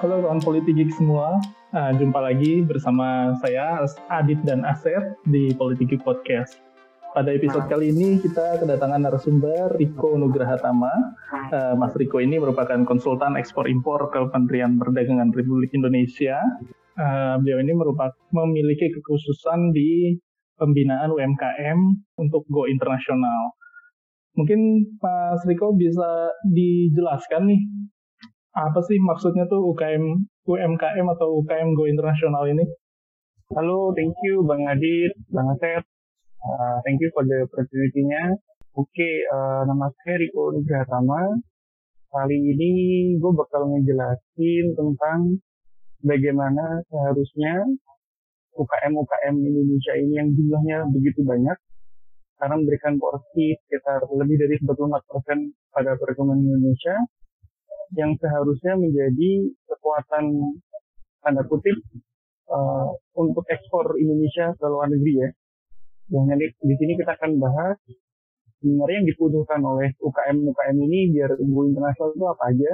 Halo 0.00 0.16
kawan 0.24 0.40
politik 0.40 0.88
semua, 0.96 1.36
uh, 1.76 1.92
jumpa 1.92 2.24
lagi 2.24 2.64
bersama 2.64 3.36
saya 3.44 3.84
Adit 4.08 4.40
dan 4.48 4.64
Asep 4.64 4.96
di 5.28 5.52
Politik 5.52 6.00
Podcast. 6.00 6.56
Pada 7.12 7.28
episode 7.28 7.68
kali 7.68 7.92
ini 7.92 8.16
kita 8.16 8.64
kedatangan 8.64 8.96
narasumber 8.96 9.76
Riko 9.76 10.16
Nugraha 10.16 10.56
Tama. 10.56 10.88
Uh, 11.52 11.76
Mas 11.76 11.92
Riko 12.00 12.16
ini 12.16 12.40
merupakan 12.40 12.80
konsultan 12.88 13.36
ekspor 13.36 13.68
impor 13.68 14.08
Kementerian 14.08 14.80
Perdagangan 14.80 15.36
Republik 15.36 15.76
Indonesia. 15.76 16.40
Uh, 16.96 17.36
beliau 17.44 17.60
ini 17.60 17.76
merupakan 17.76 18.16
memiliki 18.32 18.88
kekhususan 18.96 19.76
di 19.76 20.16
pembinaan 20.56 21.12
UMKM 21.12 21.76
untuk 22.16 22.48
go 22.48 22.64
internasional. 22.64 23.52
Mungkin 24.32 24.96
Mas 24.96 25.44
Riko 25.44 25.76
bisa 25.76 26.32
dijelaskan 26.48 27.52
nih 27.52 27.60
apa 28.50 28.82
sih 28.82 28.98
maksudnya 28.98 29.46
tuh 29.46 29.62
UKM 29.62 30.02
UMKM 30.42 31.06
atau 31.14 31.38
UKM 31.38 31.70
Go 31.78 31.86
Internasional 31.86 32.50
ini? 32.50 32.66
Halo, 33.54 33.94
thank 33.94 34.14
you 34.26 34.42
Bang 34.42 34.66
Adit, 34.66 35.14
Bang 35.30 35.54
Asep. 35.54 35.86
Uh, 36.40 36.76
thank 36.82 36.98
you 36.98 37.10
for 37.14 37.22
the 37.22 37.46
opportunity-nya. 37.46 38.34
Oke, 38.74 38.90
okay, 38.90 39.14
uh, 39.30 39.62
nama 39.66 39.90
saya 40.02 40.18
Riko 40.18 40.54
Nugratama. 40.54 41.38
Kali 42.10 42.38
ini 42.38 42.70
gue 43.22 43.32
bakal 43.34 43.70
ngejelasin 43.70 44.66
tentang 44.74 45.38
bagaimana 46.02 46.82
seharusnya 46.90 47.54
UKM-UKM 48.58 49.34
Indonesia 49.46 49.94
ini 49.94 50.14
yang 50.18 50.28
jumlahnya 50.34 50.78
begitu 50.90 51.22
banyak 51.22 51.54
karena 52.40 52.54
memberikan 52.56 52.98
porsi 52.98 53.54
sekitar 53.62 54.10
lebih 54.10 54.42
dari 54.42 54.58
44% 54.58 54.90
pada 55.70 55.94
perekonomian 56.00 56.56
Indonesia 56.56 56.98
yang 57.96 58.14
seharusnya 58.18 58.78
menjadi 58.78 59.50
kekuatan 59.66 60.24
tanda 61.20 61.42
kutip 61.46 61.76
uh, 62.48 62.90
untuk 63.18 63.44
ekspor 63.50 63.98
Indonesia 63.98 64.54
ke 64.56 64.66
luar 64.66 64.88
negeri 64.90 65.14
ya. 65.26 65.30
Yang 66.10 66.24
nanti 66.26 66.46
di 66.66 66.74
sini 66.78 66.92
kita 66.98 67.14
akan 67.18 67.38
bahas 67.38 67.78
sebenarnya 68.60 68.96
yang 69.02 69.08
dibutuhkan 69.08 69.60
oleh 69.62 69.88
UKM 70.02 70.36
UKM 70.52 70.76
ini 70.90 71.00
biar 71.14 71.30
go 71.38 71.60
internasional 71.64 72.12
itu 72.12 72.26
apa 72.26 72.42
aja, 72.50 72.72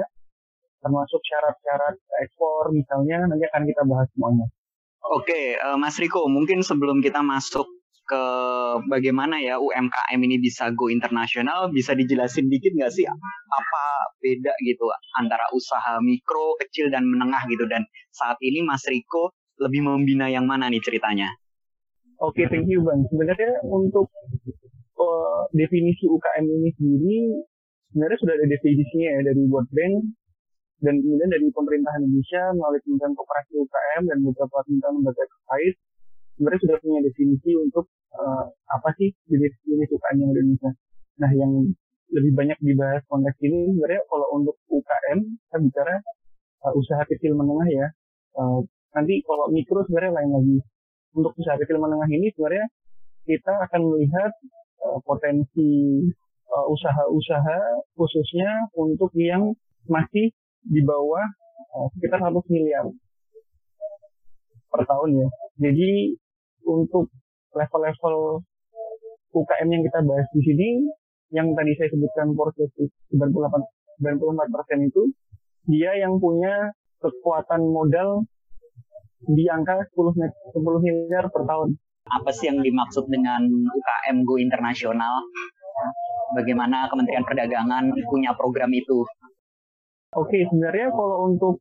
termasuk 0.81 1.21
syarat-syarat 1.23 1.95
ekspor 2.25 2.73
misalnya 2.73 3.25
nanti 3.29 3.45
akan 3.47 3.63
kita 3.65 3.81
bahas 3.85 4.07
semuanya. 4.13 4.47
Oke, 5.07 5.55
uh, 5.55 5.79
Mas 5.79 5.95
Riko, 6.01 6.27
mungkin 6.27 6.65
sebelum 6.65 6.99
kita 6.99 7.23
masuk 7.23 7.76
ke 8.07 8.23
bagaimana 8.87 9.43
ya 9.43 9.59
UMKM 9.59 10.19
ini 10.23 10.39
bisa 10.39 10.71
go 10.71 10.87
internasional, 10.87 11.67
bisa 11.67 11.91
dijelasin 11.91 12.47
dikit 12.47 12.71
nggak 12.71 12.91
sih 12.95 13.03
apa 13.03 13.83
beda 14.23 14.55
gitu 14.63 14.87
antara 15.19 15.43
usaha 15.51 15.99
mikro, 15.99 16.55
kecil 16.63 16.87
dan 16.87 17.03
menengah 17.03 17.43
gitu 17.51 17.67
dan 17.67 17.83
saat 18.15 18.39
ini 18.39 18.63
Mas 18.63 18.87
Riko 18.87 19.35
lebih 19.59 19.83
membina 19.83 20.31
yang 20.31 20.47
mana 20.47 20.71
nih 20.71 20.79
ceritanya? 20.79 21.27
Oke, 22.17 22.41
okay, 22.41 22.45
thank 22.49 22.65
you 22.71 22.81
Bang. 22.81 23.05
Sebenarnya 23.11 23.61
untuk 23.67 24.09
uh, 24.97 25.41
definisi 25.53 26.07
UKM 26.07 26.45
ini 26.47 26.69
sendiri 26.79 27.17
sebenarnya 27.91 28.17
sudah 28.23 28.33
ada 28.39 28.47
definisinya 28.47 29.09
ya 29.19 29.21
dari 29.27 29.43
World 29.51 29.71
Bank 29.75 29.95
dan 30.85 30.93
kemudian 31.01 31.29
dari 31.29 31.47
pemerintah 31.49 31.93
Indonesia 31.97 32.53
melalui 32.53 32.81
Kementerian 32.85 33.13
Koperasi 33.17 33.53
UKM 33.57 34.01
dan 34.05 34.17
beberapa 34.21 34.57
kementerian 34.65 34.93
lembaga 35.01 35.23
terkait 35.25 35.75
sebenarnya 36.37 36.61
sudah 36.61 36.77
punya 36.85 36.99
definisi 37.01 37.51
untuk 37.57 37.85
uh, 38.17 38.43
apa 38.49 38.89
sih 38.97 39.13
jenis-jenis 39.29 39.89
UKM 39.93 40.17
yang 40.17 40.31
Indonesia. 40.33 40.71
Nah, 41.21 41.31
yang 41.33 41.51
lebih 42.13 42.33
banyak 42.33 42.57
dibahas 42.63 43.03
konteks 43.11 43.37
ini 43.43 43.75
sebenarnya 43.75 44.03
kalau 44.07 44.27
untuk 44.37 44.55
UKM 44.71 45.19
kita 45.21 45.57
bicara 45.61 45.95
uh, 46.65 46.73
usaha 46.73 47.03
kecil 47.05 47.37
menengah 47.37 47.69
ya. 47.69 47.87
Uh, 48.37 48.59
nanti 48.93 49.21
kalau 49.25 49.49
mikro 49.53 49.85
sebenarnya 49.85 50.13
lain 50.17 50.31
lagi. 50.33 50.57
Untuk 51.17 51.33
usaha 51.37 51.57
kecil 51.57 51.77
menengah 51.77 52.09
ini 52.09 52.33
sebenarnya 52.33 52.67
kita 53.27 53.53
akan 53.69 53.81
melihat 53.93 54.31
uh, 54.83 54.99
potensi 55.03 56.01
usaha-usaha 56.47 57.59
khususnya 57.93 58.71
untuk 58.73 59.11
yang 59.13 59.51
masih 59.85 60.31
di 60.63 60.81
bawah 60.81 61.21
uh, 61.75 61.87
sekitar 61.93 62.23
100 62.23 62.33
miliar 62.49 62.85
per 64.67 64.81
tahun 64.83 65.09
ya. 65.21 65.27
Jadi 65.69 66.15
untuk 66.67 67.11
level-level 67.57 68.45
UKM 69.33 69.67
yang 69.73 69.83
kita 69.83 69.99
bahas 70.05 70.27
di 70.31 70.41
sini, 70.45 70.69
yang 71.33 71.51
tadi 71.57 71.75
saya 71.75 71.89
sebutkan 71.91 72.31
porsi 72.37 72.63
98 73.11 73.77
94 73.97 74.53
persen 74.53 74.79
itu, 74.85 75.03
dia 75.65 75.97
yang 75.97 76.21
punya 76.21 76.69
kekuatan 77.01 77.65
modal 77.65 78.23
di 79.25 79.49
angka 79.49 79.81
10, 79.97 80.13
10 80.53 80.85
miliar 80.85 81.27
per 81.33 81.43
tahun. 81.49 81.73
Apa 82.07 82.29
sih 82.31 82.47
yang 82.47 82.63
dimaksud 82.63 83.09
dengan 83.11 83.43
UKM 83.43 84.23
Go 84.23 84.39
Internasional? 84.39 85.27
Bagaimana 86.37 86.87
Kementerian 86.87 87.25
Perdagangan 87.25 87.91
punya 88.07 88.31
program 88.37 88.71
itu? 88.71 89.03
Oke, 90.15 90.39
sebenarnya 90.47 90.87
kalau 90.95 91.27
untuk 91.27 91.59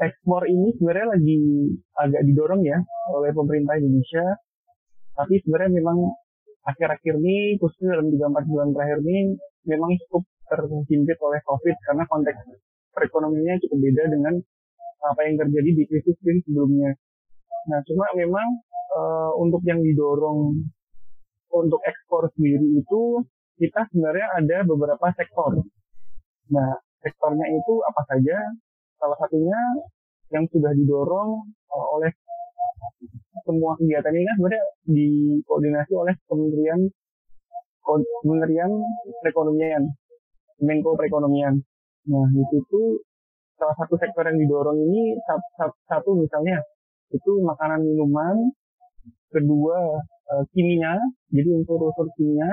ekspor 0.00 0.48
ini 0.48 0.72
sebenarnya 0.80 1.12
lagi 1.12 1.40
agak 1.96 2.22
didorong 2.24 2.64
ya 2.64 2.78
oleh 3.12 3.30
pemerintah 3.36 3.76
Indonesia 3.76 4.24
tapi 5.16 5.40
sebenarnya 5.40 5.72
memang 5.80 5.98
akhir-akhir 6.66 7.14
ini 7.24 7.56
khususnya 7.56 7.96
dalam 7.96 8.12
3-4 8.12 8.50
bulan 8.52 8.68
terakhir 8.76 8.98
ini 9.06 9.18
memang 9.64 9.90
cukup 10.06 10.22
terhimpit 10.46 11.18
oleh 11.18 11.40
COVID 11.42 11.76
karena 11.88 12.04
konteks 12.06 12.38
perekonomiannya 12.94 13.56
cukup 13.66 13.78
beda 13.82 14.02
dengan 14.12 14.34
apa 15.04 15.20
yang 15.28 15.36
terjadi 15.36 15.70
di 15.76 15.82
krisis 15.84 16.16
krisis 16.18 16.42
sebelumnya. 16.48 16.96
Nah, 17.68 17.78
cuma 17.84 18.06
memang 18.16 18.48
uh, 18.96 19.32
untuk 19.36 19.60
yang 19.68 19.82
didorong 19.84 20.64
untuk 21.52 21.80
ekspor 21.84 22.30
sendiri 22.34 22.64
itu 22.80 23.22
kita 23.60 23.86
sebenarnya 23.92 24.26
ada 24.40 24.56
beberapa 24.64 25.06
sektor. 25.14 25.60
Nah, 26.52 26.70
sektornya 27.04 27.46
itu 27.52 27.74
apa 27.84 28.02
saja? 28.08 28.36
Salah 28.96 29.18
satunya 29.20 29.60
yang 30.32 30.48
sudah 30.50 30.72
didorong 30.74 31.44
uh, 31.70 31.86
oleh 32.00 32.10
semua 33.44 33.76
kegiatan 33.76 34.12
ini 34.14 34.24
kan 34.24 34.36
sebenarnya 34.40 34.64
dikoordinasi 34.88 35.92
oleh 35.92 36.14
Kementerian 36.30 36.80
Kementerian 37.86 38.72
Perekonomian, 39.22 39.82
Menko 40.58 40.98
Perekonomian. 40.98 41.54
Nah, 42.06 42.26
di 42.34 42.42
situ 42.50 43.02
salah 43.54 43.76
satu 43.78 43.94
sektor 43.98 44.26
yang 44.26 44.38
didorong 44.42 44.78
ini 44.90 45.14
satu, 45.86 46.18
misalnya 46.18 46.58
itu 47.14 47.30
makanan 47.46 47.86
minuman, 47.86 48.50
kedua 49.30 50.02
uh, 50.34 50.44
kimia, 50.50 50.98
jadi 51.30 51.48
unsur-unsur 51.62 52.10
kimia, 52.18 52.50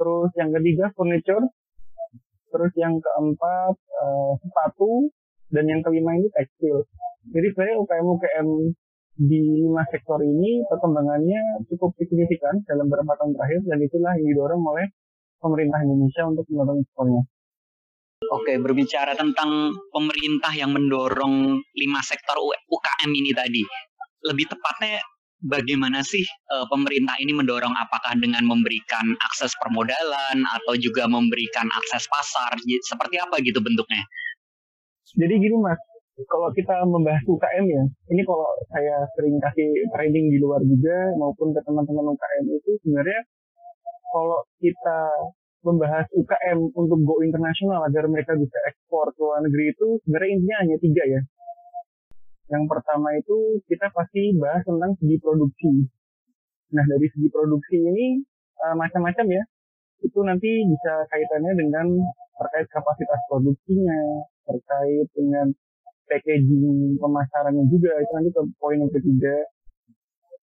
terus 0.00 0.30
yang 0.40 0.50
ketiga 0.56 0.88
furniture, 0.96 1.44
terus 2.48 2.72
yang 2.80 2.96
keempat 2.96 3.74
uh, 3.76 4.32
sepatu, 4.40 5.12
dan 5.52 5.68
yang 5.68 5.80
kelima 5.84 6.16
ini 6.16 6.28
tekstil. 6.32 6.88
Jadi 7.30 7.46
sebenarnya 7.52 7.76
UKM-UKM 7.84 8.48
di 9.12 9.40
lima 9.68 9.84
sektor 9.92 10.18
ini 10.24 10.64
perkembangannya 10.66 11.68
cukup 11.68 11.92
signifikan 12.00 12.64
dalam 12.64 12.88
beberapa 12.88 13.12
tahun 13.20 13.36
terakhir 13.36 13.60
dan 13.68 13.78
itulah 13.84 14.12
yang 14.16 14.26
didorong 14.32 14.62
oleh 14.64 14.86
pemerintah 15.42 15.78
Indonesia 15.84 16.22
untuk 16.24 16.44
mendorong 16.48 16.78
ekspornya. 16.80 17.22
Oke, 18.32 18.54
berbicara 18.56 19.18
tentang 19.18 19.74
pemerintah 19.90 20.54
yang 20.54 20.70
mendorong 20.72 21.58
lima 21.58 22.00
sektor 22.06 22.38
UKM 22.70 23.10
ini 23.10 23.34
tadi, 23.34 23.62
lebih 24.30 24.46
tepatnya 24.46 25.02
bagaimana 25.42 26.06
sih 26.06 26.22
uh, 26.54 26.64
pemerintah 26.70 27.18
ini 27.18 27.34
mendorong 27.34 27.74
apakah 27.74 28.14
dengan 28.14 28.46
memberikan 28.46 29.02
akses 29.26 29.50
permodalan 29.58 30.46
atau 30.46 30.78
juga 30.78 31.10
memberikan 31.10 31.66
akses 31.82 32.06
pasar 32.06 32.54
seperti 32.86 33.18
apa 33.18 33.42
gitu 33.42 33.58
bentuknya? 33.58 34.06
Jadi 35.18 35.34
gini 35.42 35.56
mas, 35.58 35.82
kalau 36.28 36.48
kita 36.52 36.84
membahas 36.84 37.24
UKM 37.24 37.64
ya, 37.72 37.84
ini 38.12 38.22
kalau 38.28 38.48
saya 38.68 38.96
sering 39.16 39.40
kasih 39.40 39.70
training 39.96 40.28
di 40.28 40.38
luar 40.38 40.60
juga 40.60 41.16
maupun 41.16 41.56
ke 41.56 41.60
teman-teman 41.64 42.12
UKM 42.12 42.44
itu 42.52 42.70
sebenarnya 42.84 43.20
kalau 44.12 44.44
kita 44.60 45.00
membahas 45.62 46.06
UKM 46.12 46.58
untuk 46.74 46.98
go 47.06 47.22
internasional 47.24 47.86
agar 47.86 48.04
mereka 48.10 48.34
bisa 48.36 48.58
ekspor 48.68 49.08
ke 49.14 49.20
luar 49.22 49.40
negeri 49.46 49.72
itu 49.72 49.86
sebenarnya 50.04 50.30
intinya 50.36 50.56
hanya 50.66 50.76
tiga 50.82 51.04
ya. 51.06 51.20
Yang 52.52 52.64
pertama 52.68 53.08
itu 53.16 53.36
kita 53.70 53.88
pasti 53.94 54.36
bahas 54.36 54.60
tentang 54.66 54.92
segi 55.00 55.16
produksi. 55.22 55.88
Nah 56.76 56.84
dari 56.84 57.06
segi 57.08 57.28
produksi 57.32 57.78
ini 57.78 58.06
uh, 58.60 58.76
macam-macam 58.76 59.26
ya. 59.32 59.42
Itu 60.02 60.18
nanti 60.26 60.50
bisa 60.66 61.06
kaitannya 61.08 61.52
dengan 61.54 61.86
terkait 62.42 62.66
kapasitas 62.68 63.20
produksinya, 63.30 64.26
terkait 64.50 65.06
dengan 65.14 65.46
packaging 66.08 66.96
pemasarannya 66.98 67.64
juga 67.70 67.92
itu 67.98 68.12
nanti 68.14 68.30
ke 68.34 68.42
poin 68.58 68.78
yang 68.78 68.92
ketiga 68.92 69.36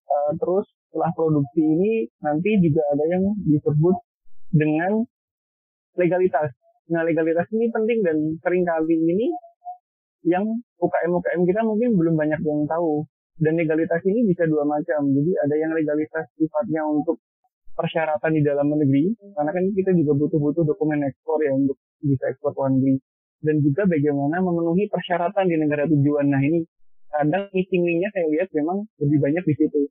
uh, 0.08 0.32
terus 0.38 0.66
setelah 0.90 1.12
produksi 1.14 1.62
ini 1.62 2.10
nanti 2.24 2.58
juga 2.64 2.82
ada 2.94 3.06
yang 3.08 3.24
disebut 3.46 3.96
dengan 4.56 5.04
legalitas 6.00 6.50
nah 6.90 7.06
legalitas 7.06 7.46
ini 7.54 7.70
penting 7.70 8.02
dan 8.02 8.18
sering 8.42 8.66
kali 8.66 8.98
ini 8.98 9.30
yang 10.28 10.44
UKM-UKM 10.80 11.42
kita 11.48 11.62
mungkin 11.64 11.96
belum 11.96 12.16
banyak 12.20 12.40
yang 12.44 12.68
tahu. 12.68 13.08
Dan 13.40 13.56
legalitas 13.56 14.04
ini 14.04 14.28
bisa 14.28 14.44
dua 14.52 14.68
macam. 14.68 15.16
Jadi 15.16 15.32
ada 15.40 15.56
yang 15.56 15.72
legalitas 15.72 16.28
sifatnya 16.36 16.84
untuk 16.84 17.24
persyaratan 17.72 18.36
di 18.36 18.44
dalam 18.44 18.68
negeri, 18.68 19.16
karena 19.16 19.52
kan 19.56 19.64
kita 19.72 19.96
juga 19.96 20.12
butuh-butuh 20.20 20.68
dokumen 20.68 21.00
ekspor 21.08 21.40
ya 21.40 21.56
untuk 21.56 21.80
bisa 22.04 22.28
ekspor 22.28 22.52
ke 22.52 22.60
luar 22.60 22.72
negeri. 22.76 22.96
Dan 23.40 23.64
juga 23.64 23.88
bagaimana 23.88 24.44
memenuhi 24.44 24.92
persyaratan 24.92 25.48
di 25.48 25.56
negara 25.56 25.88
tujuan. 25.88 26.28
Nah 26.28 26.42
ini 26.44 26.60
kadang 27.10 27.50
link-nya 27.56 28.10
saya 28.12 28.26
lihat 28.30 28.50
memang 28.54 28.86
lebih 29.00 29.18
banyak 29.24 29.44
di 29.48 29.56
situ. 29.56 29.82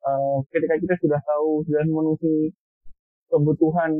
Uh, 0.00 0.40
ketika 0.48 0.80
kita 0.80 0.94
sudah 1.00 1.20
tahu, 1.22 1.60
sudah 1.68 1.84
memenuhi 1.84 2.50
kebutuhan 3.28 3.90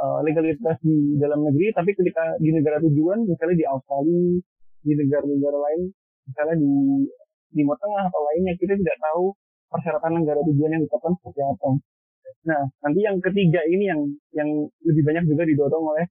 uh, 0.00 0.18
legalitas 0.22 0.78
di 0.80 1.18
dalam 1.18 1.44
negeri, 1.44 1.74
tapi 1.74 1.92
ketika 1.92 2.38
di 2.38 2.50
negara 2.54 2.78
tujuan, 2.78 3.26
misalnya 3.26 3.56
di 3.58 3.66
Australia, 3.66 4.38
di 4.86 4.92
negara-negara 4.96 5.58
lain, 5.58 5.82
misalnya 6.30 6.56
di 6.56 6.72
Timur 7.52 7.76
Tengah 7.76 8.02
atau 8.08 8.20
lainnya, 8.32 8.54
kita 8.56 8.74
tidak 8.78 8.96
tahu 9.02 9.34
persyaratan 9.68 10.12
negara 10.22 10.40
tujuan 10.46 10.70
yang 10.78 10.82
ditetapkan 10.86 11.12
seperti 11.20 11.40
apa. 11.42 11.68
Nah, 12.42 12.62
nanti 12.82 13.00
yang 13.02 13.16
ketiga 13.22 13.60
ini 13.66 13.84
yang 13.86 14.00
yang 14.34 14.48
lebih 14.82 15.02
banyak 15.06 15.24
juga 15.26 15.42
didorong 15.46 15.84
oleh 15.94 16.06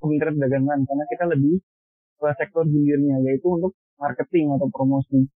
Kementerian 0.00 0.34
Perdagangan 0.40 0.78
karena 0.88 1.04
kita 1.12 1.24
lebih 1.28 1.54
ke 2.20 2.28
sektor 2.36 2.64
hilirnya 2.68 3.16
yaitu 3.24 3.48
untuk 3.48 3.72
marketing 4.00 4.52
atau 4.56 4.68
promosi. 4.72 5.28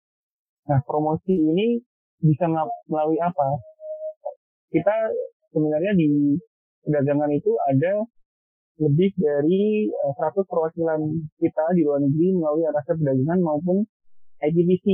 Nah, 0.71 0.79
promosi 0.87 1.35
ini 1.35 1.79
bisa 2.23 2.47
melalui 2.87 3.19
apa? 3.19 3.59
Kita 4.71 4.95
sebenarnya 5.51 5.93
di 5.95 6.39
perdagangan 6.83 7.31
itu 7.35 7.51
ada 7.67 8.03
lebih 8.81 9.13
dari 9.15 9.87
100 9.91 10.17
eh, 10.17 10.45
perwakilan 10.49 10.99
kita 11.37 11.65
di 11.77 11.81
luar 11.85 12.01
negeri 12.01 12.27
melalui 12.33 12.65
atas 12.65 12.89
perdagangan 12.89 13.39
maupun 13.43 13.85
ITBC 14.41 14.85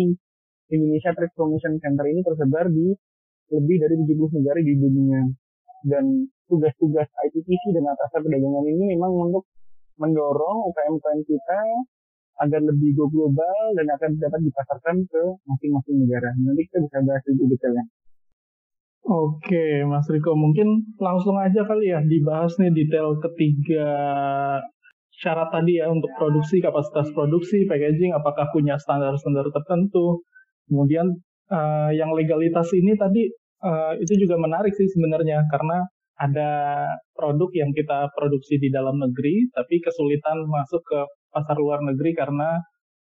Indonesia 0.70 1.16
Trade 1.16 1.34
Promotion 1.34 1.80
Center 1.82 2.06
ini 2.06 2.22
tersebar 2.22 2.68
di 2.70 2.94
lebih 3.50 3.76
dari 3.82 3.96
70 4.06 4.38
negara 4.42 4.60
di 4.62 4.74
dunia. 4.78 5.22
Dan 5.80 6.28
tugas-tugas 6.52 7.08
ITTC 7.08 7.72
dan 7.72 7.88
atas 7.88 8.10
perdagangan 8.12 8.66
ini 8.68 8.98
memang 8.98 9.32
untuk 9.32 9.48
mendorong 10.00 10.66
UKM-UKM 10.72 11.20
kita 11.28 11.60
agar 12.40 12.62
lebih 12.64 12.96
go 12.96 13.12
global 13.12 13.76
dan 13.76 13.86
akan 13.92 14.16
dapat 14.16 14.40
dipasarkan 14.48 14.96
ke 15.12 15.24
masing-masing 15.44 15.98
negara. 16.08 16.32
Nanti 16.40 16.64
kita 16.72 16.80
bisa 16.88 16.98
bahas 17.04 17.24
lebih 17.28 17.46
detailnya. 17.52 17.86
Oke, 19.10 19.84
Mas 19.88 20.08
Riko, 20.08 20.36
mungkin 20.36 20.96
langsung 21.00 21.36
aja 21.40 21.64
kali 21.64 21.92
ya 21.92 22.00
dibahas 22.04 22.56
nih 22.60 22.72
detail 22.72 23.18
ketiga 23.20 23.90
syarat 25.20 25.52
tadi 25.52 25.84
ya 25.84 25.92
untuk 25.92 26.12
produksi, 26.16 26.64
kapasitas 26.64 27.12
produksi, 27.12 27.68
packaging, 27.68 28.16
apakah 28.16 28.48
punya 28.56 28.80
standar-standar 28.80 29.52
tertentu. 29.52 30.24
Kemudian 30.72 31.12
uh, 31.52 31.92
yang 31.92 32.16
legalitas 32.16 32.72
ini 32.72 32.96
tadi 32.96 33.28
uh, 33.66 34.00
itu 34.00 34.16
juga 34.16 34.40
menarik 34.40 34.72
sih 34.72 34.88
sebenarnya 34.88 35.44
karena 35.52 35.84
ada 36.20 36.52
produk 37.16 37.50
yang 37.56 37.72
kita 37.72 38.12
produksi 38.12 38.60
di 38.60 38.68
dalam 38.68 39.00
negeri 39.00 39.48
tapi 39.56 39.80
kesulitan 39.80 40.44
masuk 40.52 40.84
ke 40.84 41.00
pasar 41.32 41.56
luar 41.56 41.80
negeri 41.80 42.12
karena 42.12 42.60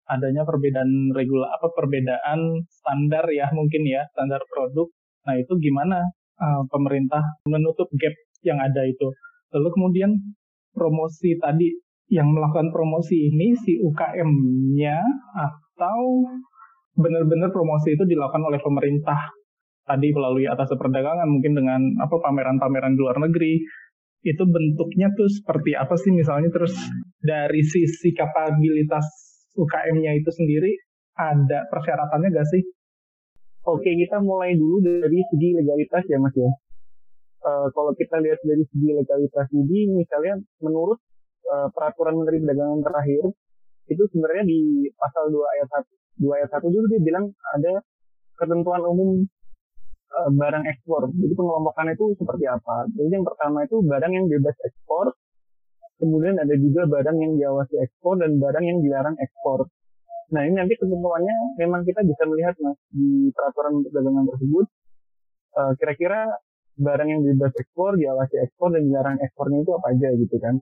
adanya 0.07 0.47
perbedaan 0.47 1.11
regula 1.11 1.51
apa 1.51 1.67
perbedaan 1.75 2.63
standar 2.69 3.27
ya 3.33 3.49
mungkin 3.51 3.83
ya 3.83 4.05
standar 4.15 4.39
produk. 4.47 4.87
Nah 5.27 5.35
itu 5.35 5.51
gimana 5.59 5.99
uh, 6.39 6.63
pemerintah 6.71 7.25
menutup 7.49 7.91
gap 7.99 8.15
yang 8.45 8.61
ada 8.61 8.87
itu. 8.87 9.11
Lalu 9.51 9.69
kemudian 9.75 10.11
promosi 10.71 11.35
tadi 11.41 11.73
yang 12.07 12.31
melakukan 12.31 12.71
promosi 12.71 13.27
ini 13.27 13.51
si 13.59 13.75
UKM-nya 13.83 15.03
atau 15.35 16.23
benar-benar 16.95 17.51
promosi 17.51 17.93
itu 17.93 18.03
dilakukan 18.07 18.47
oleh 18.47 18.63
pemerintah 18.63 19.19
tadi 19.87 20.11
melalui 20.11 20.45
atas 20.45 20.67
perdagangan 20.75 21.25
mungkin 21.31 21.55
dengan 21.55 21.81
apa 22.03 22.19
pameran-pameran 22.19 22.93
di 22.93 22.99
luar 22.99 23.17
negeri 23.23 23.63
itu 24.27 24.43
bentuknya 24.43 25.07
tuh 25.15 25.31
seperti 25.31 25.79
apa 25.79 25.95
sih 25.95 26.11
misalnya 26.11 26.51
terus 26.51 26.75
dari 27.23 27.63
sisi 27.63 28.11
kapabilitas 28.11 29.07
UKM-nya 29.55 30.19
itu 30.19 30.27
sendiri 30.27 30.75
ada 31.15 31.65
persyaratannya 31.71 32.29
gak 32.35 32.49
sih? 32.51 32.61
Oke 33.67 33.87
kita 33.95 34.19
mulai 34.19 34.53
dulu 34.59 34.83
dari 34.83 35.23
segi 35.31 35.49
legalitas 35.55 36.03
ya 36.07 36.19
mas 36.19 36.35
ya. 36.35 36.51
Uh, 37.47 37.67
kalau 37.71 37.95
kita 37.95 38.19
lihat 38.19 38.43
dari 38.43 38.63
segi 38.67 38.91
legalitas 38.91 39.47
ini 39.55 39.95
misalnya 39.95 40.35
menurut 40.59 40.99
uh, 41.47 41.71
peraturan 41.71 42.19
Menteri 42.19 42.43
Perdagangan 42.43 42.83
terakhir 42.83 43.23
itu 43.87 44.03
sebenarnya 44.11 44.43
di 44.43 44.91
pasal 44.99 45.31
2 45.31 45.39
ayat 45.55 45.67
1 46.19 46.27
2 46.27 46.37
ayat 46.43 46.49
1 46.51 46.73
dulu 46.75 46.85
dia 46.91 47.01
bilang 47.03 47.25
ada 47.55 47.73
ketentuan 48.35 48.83
umum 48.83 49.23
uh, 50.13 50.29
barang 50.31 50.63
ekspor. 50.71 51.11
Jadi 51.11 51.33
pengelompokan 51.35 51.91
itu 51.91 52.15
seperti 52.17 52.45
apa? 52.47 52.87
Jadi 52.95 53.11
yang 53.11 53.25
pertama 53.27 53.63
itu 53.67 53.79
barang 53.83 54.11
yang 54.13 54.25
bebas 54.27 54.57
ekspor, 54.63 55.15
kemudian 55.99 56.35
ada 56.39 56.55
juga 56.55 56.87
barang 56.87 57.17
yang 57.17 57.33
diawasi 57.35 57.75
ekspor 57.83 58.21
dan 58.21 58.37
barang 58.37 58.65
yang 58.65 58.79
dilarang 58.81 59.15
ekspor. 59.19 59.67
Nah 60.33 60.41
ini 60.43 60.59
nanti 60.59 60.75
ketentuannya 60.75 61.37
memang 61.59 61.87
kita 61.87 62.03
bisa 62.03 62.23
melihat 62.27 62.55
mas 62.59 62.75
di 62.91 63.31
peraturan 63.31 63.79
perdagangan 63.79 64.27
tersebut 64.27 64.65
kira 65.57 65.73
kira-kira 65.79 66.21
barang 66.77 67.09
yang 67.09 67.21
bebas 67.25 67.49
ekspor, 67.57 67.97
diawasi 67.97 68.35
ekspor 68.45 68.69
dan 68.77 68.85
dilarang 68.85 69.17
ekspornya 69.17 69.65
itu 69.65 69.71
apa 69.73 69.87
aja 69.97 70.09
gitu 70.13 70.37
kan. 70.37 70.55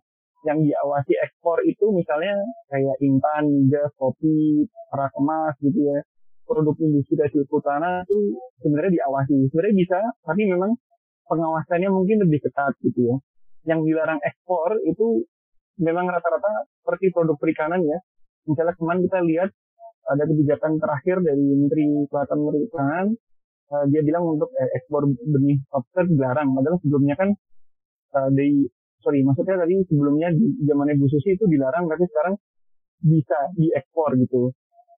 Yang 0.48 0.72
diawasi 0.72 1.14
ekspor 1.20 1.58
itu 1.68 1.86
misalnya 1.92 2.38
kayak 2.72 2.96
intan, 3.04 3.68
gas, 3.68 3.92
kopi, 4.00 4.70
perak 4.94 5.12
emas 5.20 5.58
gitu 5.60 5.80
ya 5.92 6.00
produk 6.46 6.76
industri 6.80 7.18
dari 7.18 7.34
tanah 7.46 8.06
itu 8.06 8.18
sebenarnya 8.62 8.92
diawasi. 9.02 9.50
Sebenarnya 9.50 9.76
bisa, 9.76 10.00
tapi 10.24 10.42
memang 10.46 10.72
pengawasannya 11.26 11.90
mungkin 11.90 12.22
lebih 12.26 12.46
ketat 12.46 12.78
gitu 12.86 13.12
ya. 13.12 13.16
Yang 13.66 13.80
dilarang 13.92 14.22
ekspor 14.22 14.78
itu 14.86 15.26
memang 15.82 16.06
rata-rata 16.08 16.70
seperti 16.82 17.12
produk 17.12 17.36
perikanan 17.36 17.82
ya. 17.82 17.98
Misalnya 18.46 18.78
kemarin 18.78 19.02
kita 19.10 19.20
lihat 19.26 19.50
ada 20.06 20.24
kebijakan 20.30 20.78
terakhir 20.78 21.18
dari 21.26 21.42
Menteri 21.42 21.86
Kelautan 22.14 22.40
Perikanan, 22.46 23.06
uh, 23.74 23.86
dia 23.90 24.06
bilang 24.06 24.38
untuk 24.38 24.54
eh, 24.54 24.70
ekspor 24.78 25.10
benih 25.10 25.58
lobster 25.74 26.06
dilarang. 26.06 26.54
Padahal 26.54 26.78
sebelumnya 26.78 27.18
kan 27.18 27.30
dari 28.16 28.64
sorry 29.04 29.28
maksudnya 29.28 29.60
tadi 29.60 29.76
sebelumnya 29.92 30.32
di 30.32 30.64
zaman 30.64 30.88
Bu 30.96 31.12
Susi 31.12 31.36
itu 31.36 31.44
dilarang, 31.52 31.90
tapi 31.92 32.08
sekarang 32.08 32.36
bisa 33.04 33.38
diekspor 33.60 34.16
gitu. 34.16 34.56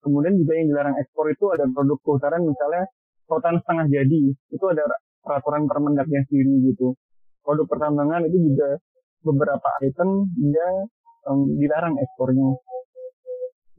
Kemudian 0.07 0.39
juga 0.39 0.53
yang 0.55 0.67
dilarang 0.71 0.95
ekspor 1.03 1.27
itu 1.27 1.51
ada 1.51 1.67
produk 1.67 1.99
kehutanan 1.99 2.47
misalnya 2.47 2.87
rotan 3.27 3.59
setengah 3.59 3.85
jadi. 3.91 4.21
Itu 4.55 4.65
ada 4.71 4.87
peraturan 5.19 5.67
permendaknya 5.67 6.23
sendiri 6.31 6.71
gitu. 6.71 6.95
Produk 7.43 7.67
pertambangan 7.67 8.23
itu 8.31 8.39
juga 8.39 8.79
beberapa 9.27 9.69
item 9.83 10.31
dia 10.39 10.87
um, 11.27 11.51
dilarang 11.59 11.99
ekspornya. 11.99 12.55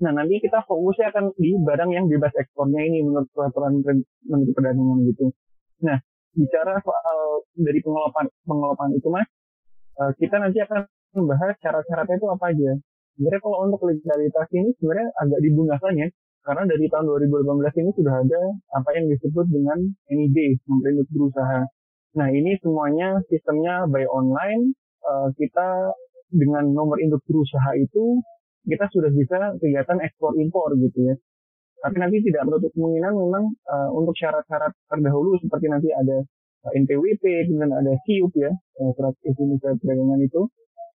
Nah 0.04 0.12
nanti 0.12 0.36
kita 0.44 0.62
fokusnya 0.68 1.10
akan 1.10 1.24
di 1.40 1.56
barang 1.56 1.90
yang 1.96 2.04
bebas 2.06 2.36
ekspornya 2.36 2.84
ini 2.84 3.08
menurut 3.08 3.32
peraturan 3.32 3.80
Menteri 4.28 4.52
Perdagangan 4.52 4.98
gitu. 5.08 5.32
Nah 5.88 5.96
bicara 6.36 6.76
soal 6.84 7.18
dari 7.56 7.80
pengelolaan 7.80 8.28
pengelolaan 8.44 8.90
itu 8.94 9.08
mas, 9.08 9.26
uh, 9.96 10.12
kita 10.20 10.36
nanti 10.38 10.60
akan 10.60 10.84
membahas 11.16 11.56
syarat-syaratnya 11.64 12.20
itu 12.20 12.28
apa 12.28 12.44
aja 12.52 12.70
sebenarnya 13.18 13.42
kalau 13.42 13.66
untuk 13.66 13.82
legalitas 13.82 14.46
ini 14.54 14.70
sebenarnya 14.78 15.10
agak 15.18 15.40
dibungahkan 15.42 15.92
ya 15.98 16.08
karena 16.46 16.62
dari 16.64 16.86
tahun 16.88 17.04
2018 17.28 17.82
ini 17.82 17.90
sudah 17.92 18.14
ada 18.24 18.42
apa 18.78 18.88
yang 18.94 19.04
disebut 19.10 19.46
dengan 19.50 19.78
NIB 20.08 20.36
Menteri 20.64 20.90
Induk 20.96 21.08
Berusaha. 21.12 21.60
Nah 22.16 22.28
ini 22.32 22.56
semuanya 22.62 23.20
sistemnya 23.28 23.84
by 23.90 24.06
online 24.08 24.72
uh, 25.04 25.28
kita 25.36 25.92
dengan 26.32 26.72
nomor 26.72 27.00
induk 27.00 27.20
berusaha 27.24 27.72
itu 27.76 28.20
kita 28.68 28.84
sudah 28.92 29.08
bisa 29.12 29.56
kegiatan 29.60 29.98
ekspor 30.00 30.36
impor 30.40 30.72
gitu 30.76 31.12
ya. 31.12 31.14
Tapi 31.78 31.96
nanti 32.00 32.20
tidak 32.24 32.48
menutup 32.48 32.72
kemungkinan 32.74 33.12
memang 33.12 33.44
uh, 33.68 33.90
untuk 33.92 34.16
syarat-syarat 34.16 34.72
terdahulu 34.88 35.36
seperti 35.40 35.68
nanti 35.68 35.88
ada 35.92 36.24
uh, 36.64 36.72
NPWP, 36.74 37.48
kemudian 37.48 37.70
ada 37.70 37.92
SIUP 38.02 38.34
ya, 38.34 38.50
surat 38.98 39.14
izin 39.22 39.56
perdagangan 39.62 40.20
itu, 40.20 40.42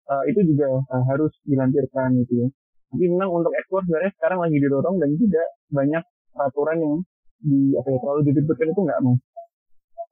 uh, 0.09 0.23
itu 0.25 0.39
juga 0.53 0.67
uh, 0.89 1.03
harus 1.07 1.31
dilampirkan 1.45 2.17
gitu 2.25 2.45
ya. 2.45 2.47
Tapi 2.89 3.05
memang 3.05 3.29
untuk 3.29 3.53
ekspor 3.53 3.85
sebenarnya 3.85 4.11
sekarang 4.17 4.39
lagi 4.41 4.57
didorong 4.57 4.95
dan 4.97 5.09
tidak 5.13 5.47
banyak 5.69 6.03
peraturan 6.33 6.77
yang 6.81 6.93
di 7.39 7.59
apa 7.77 7.87
ya 7.87 7.97
terlalu 8.01 8.21
diribetkan 8.33 8.67
itu 8.73 8.81
nggak 8.83 8.99
mau. 9.05 9.15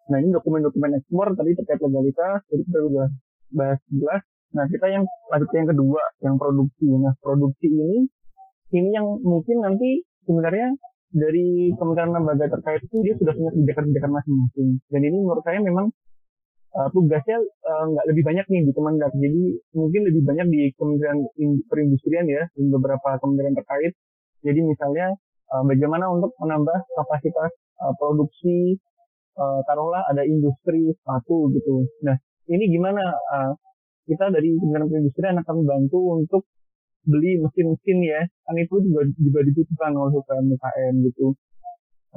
Nah 0.07 0.17
ini 0.23 0.29
dokumen-dokumen 0.31 0.91
ekspor 1.03 1.27
tadi 1.35 1.51
terkait 1.57 1.81
legalitas, 1.83 2.39
jadi 2.47 2.61
kita 2.63 2.79
sudah 2.79 3.07
bahas 3.51 3.79
jelas. 3.91 4.23
Nah 4.55 4.65
kita 4.71 4.85
yang 4.87 5.03
lanjut 5.03 5.51
yang 5.51 5.67
kedua, 5.67 6.03
yang 6.23 6.35
produksi. 6.39 6.87
Nah 6.87 7.13
produksi 7.19 7.67
ini, 7.67 7.99
ini 8.71 8.89
yang 8.95 9.07
mungkin 9.25 9.57
nanti 9.59 10.05
sebenarnya 10.23 10.71
dari 11.11 11.71
kementerian 11.75 12.11
lembaga 12.13 12.45
terkait 12.51 12.83
itu 12.83 12.97
dia 13.03 13.15
sudah 13.19 13.33
punya 13.35 13.51
kebijakan-kebijakan 13.51 14.11
masing-masing. 14.15 14.69
Dan 14.87 15.01
ini 15.03 15.17
menurut 15.23 15.43
saya 15.43 15.59
memang 15.59 15.91
uh, 16.77 16.89
tugasnya 16.93 17.37
eh, 17.41 17.83
nggak 17.89 18.05
uh, 18.05 18.09
lebih 18.13 18.23
banyak 18.23 18.45
nih 18.45 18.61
di 18.69 18.71
Kemendak. 18.71 19.11
Jadi 19.17 19.41
mungkin 19.73 20.01
lebih 20.05 20.21
banyak 20.23 20.47
di 20.53 20.61
Kementerian 20.77 21.19
Perindustrian 21.65 22.25
ya, 22.29 22.43
di 22.53 22.69
beberapa 22.69 23.17
kementerian 23.17 23.57
terkait 23.57 23.93
Jadi 24.45 24.59
misalnya 24.61 25.17
uh, 25.49 25.63
bagaimana 25.65 26.05
untuk 26.13 26.37
menambah 26.37 26.77
kapasitas 26.93 27.51
uh, 27.81 27.93
produksi 27.97 28.77
uh, 29.41 29.59
taruhlah 29.65 30.05
ada 30.13 30.21
industri 30.21 30.93
sepatu 30.93 31.49
gitu. 31.57 31.89
Nah 32.05 32.15
ini 32.47 32.69
gimana 32.69 33.01
uh, 33.33 33.51
kita 34.05 34.29
dari 34.29 34.53
Kementerian 34.61 34.87
Perindustrian 34.87 35.35
akan 35.41 35.55
membantu 35.65 35.99
untuk 36.21 36.41
beli 37.07 37.39
mesin-mesin 37.39 37.97
ya 38.03 38.21
kan 38.43 38.55
itu 38.59 38.83
juga 38.83 39.07
juga 39.15 39.39
dibutuhkan 39.47 39.95
oleh 39.95 40.19
UKM 40.19 40.45
UKM 40.59 40.93
gitu 41.07 41.27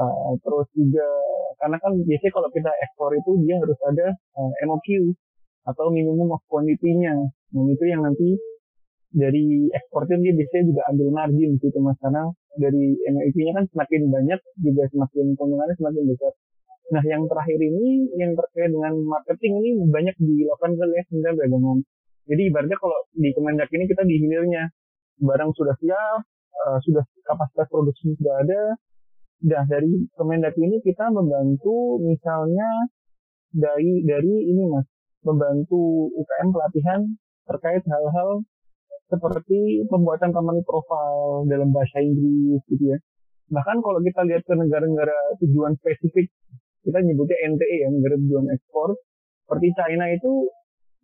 uh, 0.01 0.33
terus 0.41 0.69
juga 0.73 1.07
karena 1.61 1.77
kan 1.77 1.93
biasanya 2.01 2.33
kalau 2.33 2.49
kita 2.49 2.73
ekspor 2.73 3.13
itu 3.13 3.31
dia 3.45 3.61
harus 3.61 3.79
ada 3.85 4.07
uh, 4.41 4.53
MOQ 4.65 4.89
atau 5.69 5.93
minimum 5.93 6.33
of 6.33 6.43
quantity-nya. 6.49 7.15
Nah 7.29 7.65
itu 7.69 7.85
yang 7.85 8.01
nanti 8.01 8.41
dari 9.13 9.69
ekspor 9.77 10.09
itu 10.09 10.17
dia 10.25 10.33
biasanya 10.33 10.65
juga 10.73 10.83
ambil 10.89 11.09
margin 11.13 11.51
gitu 11.61 11.79
mas. 11.85 11.97
Karena 12.01 12.25
dari 12.57 12.97
MOQ-nya 12.97 13.53
kan 13.61 13.65
semakin 13.69 14.03
banyak 14.09 14.41
juga 14.65 14.83
semakin 14.89 15.25
keuntungannya 15.37 15.77
semakin 15.77 16.03
besar. 16.09 16.33
Nah 16.91 17.03
yang 17.05 17.23
terakhir 17.29 17.61
ini 17.61 18.09
yang 18.17 18.33
terkait 18.35 18.73
dengan 18.73 18.97
marketing 19.05 19.53
ini 19.61 19.69
banyak 19.87 20.17
dilakukan 20.17 20.71
oleh 20.81 21.05
Kementerian 21.07 21.37
Perdagangan 21.39 21.79
jadi 22.31 22.43
ibaratnya 22.47 22.79
kalau 22.79 22.99
di 23.11 23.31
Kemendak 23.35 23.69
ini 23.75 23.85
kita 23.91 24.03
di 24.07 24.15
hilirnya. 24.23 24.71
Barang 25.19 25.51
sudah 25.53 25.75
siap, 25.83 26.23
uh, 26.55 26.79
sudah 26.87 27.03
kapasitas 27.27 27.67
produksi 27.67 28.15
sudah 28.15 28.35
ada. 28.39 28.63
Nah 29.41 29.65
dari 29.65 30.05
Kemendak 30.13 30.53
ini 30.61 30.85
kita 30.85 31.09
membantu 31.09 31.97
misalnya 32.05 32.69
dari 33.51 34.05
dari 34.05 34.35
ini 34.53 34.69
mas, 34.69 34.87
membantu 35.25 36.13
UKM 36.13 36.49
pelatihan 36.53 37.01
terkait 37.49 37.83
hal-hal 37.89 38.45
seperti 39.11 39.83
pembuatan 39.91 40.31
company 40.31 40.63
profile 40.63 41.49
dalam 41.51 41.75
bahasa 41.75 41.99
Inggris 41.99 42.63
gitu 42.71 42.95
ya. 42.95 42.99
Bahkan 43.51 43.83
kalau 43.83 43.99
kita 44.05 44.23
lihat 44.31 44.47
ke 44.47 44.55
negara-negara 44.55 45.35
tujuan 45.43 45.75
spesifik, 45.83 46.31
kita 46.87 47.03
nyebutnya 47.03 47.35
NTE 47.51 47.77
ya, 47.83 47.89
negara 47.91 48.15
tujuan 48.23 48.47
ekspor, 48.55 48.95
seperti 49.51 49.75
China 49.75 50.07
itu 50.15 50.47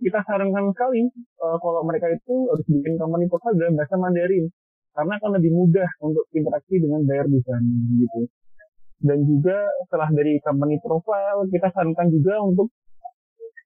kita 0.07 0.23
sarankan 0.23 0.71
sekali 0.71 1.09
uh, 1.43 1.59
kalau 1.59 1.83
mereka 1.83 2.07
itu 2.13 2.35
harus 2.53 2.63
bikin 2.69 2.95
company 3.01 3.27
profile 3.27 3.59
dalam 3.59 3.75
bahasa 3.75 3.97
Mandarin 3.99 4.47
karena 4.97 5.13
akan 5.21 5.31
lebih 5.37 5.53
mudah 5.53 5.91
untuk 6.01 6.25
interaksi 6.33 6.81
dengan 6.81 7.05
buyer 7.05 7.29
di 7.29 7.41
sana 7.45 7.77
gitu. 8.01 8.21
Dan 8.97 9.19
juga 9.29 9.69
setelah 9.85 10.09
dari 10.09 10.41
company 10.41 10.81
profile 10.81 11.45
kita 11.53 11.69
sarankan 11.69 12.09
juga 12.09 12.41
untuk 12.41 12.73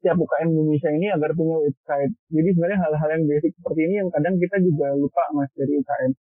setiap 0.03 0.19
UKM 0.19 0.51
Indonesia 0.51 0.91
ini 0.91 1.07
agar 1.15 1.31
punya 1.39 1.57
website. 1.63 2.13
Jadi 2.35 2.49
sebenarnya 2.51 2.79
hal-hal 2.83 3.09
yang 3.15 3.25
basic 3.31 3.53
seperti 3.55 3.81
ini 3.87 3.95
yang 4.03 4.09
kadang 4.11 4.35
kita 4.43 4.57
juga 4.59 4.87
lupa 4.99 5.23
mas 5.39 5.51
dari 5.55 5.79
UKM. 5.79 6.13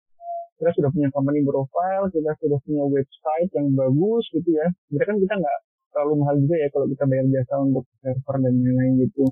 Kita 0.60 0.72
sudah 0.75 0.89
punya 0.92 1.10
company 1.16 1.42
profile, 1.42 2.06
kita 2.12 2.32
sudah 2.38 2.60
punya 2.62 2.84
website 2.86 3.50
yang 3.56 3.68
bagus 3.74 4.24
gitu 4.36 4.50
ya. 4.54 4.68
Sebenarnya 4.92 5.10
kan 5.10 5.18
kita 5.25 5.34
nggak 5.42 5.58
terlalu 5.89 6.13
mahal 6.22 6.36
juga 6.38 6.56
ya 6.62 6.68
kalau 6.70 6.86
kita 6.86 7.04
bayar 7.10 7.25
jasa 7.34 7.56
untuk 7.66 7.84
server 7.98 8.36
dan 8.46 8.54
lain-lain 8.62 8.94
gitu 9.10 9.25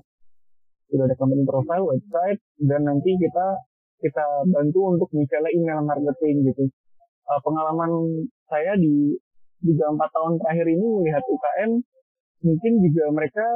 sudah 0.88 1.04
ada 1.04 1.16
company 1.20 1.44
profile, 1.44 1.84
website, 1.84 2.40
dan 2.64 2.88
nanti 2.88 3.12
kita 3.20 3.46
kita 3.98 4.24
bantu 4.50 4.94
untuk 4.94 5.08
misalnya 5.14 5.50
email 5.54 5.80
marketing 5.82 6.46
gitu. 6.50 6.64
Uh, 7.28 7.40
pengalaman 7.44 8.24
saya 8.48 8.72
di 8.78 9.18
tiga 9.60 9.90
empat 9.90 10.10
tahun 10.14 10.38
terakhir 10.40 10.66
ini 10.70 10.86
melihat 10.86 11.22
UKM 11.26 11.70
mungkin 12.46 12.72
juga 12.86 13.04
mereka 13.10 13.46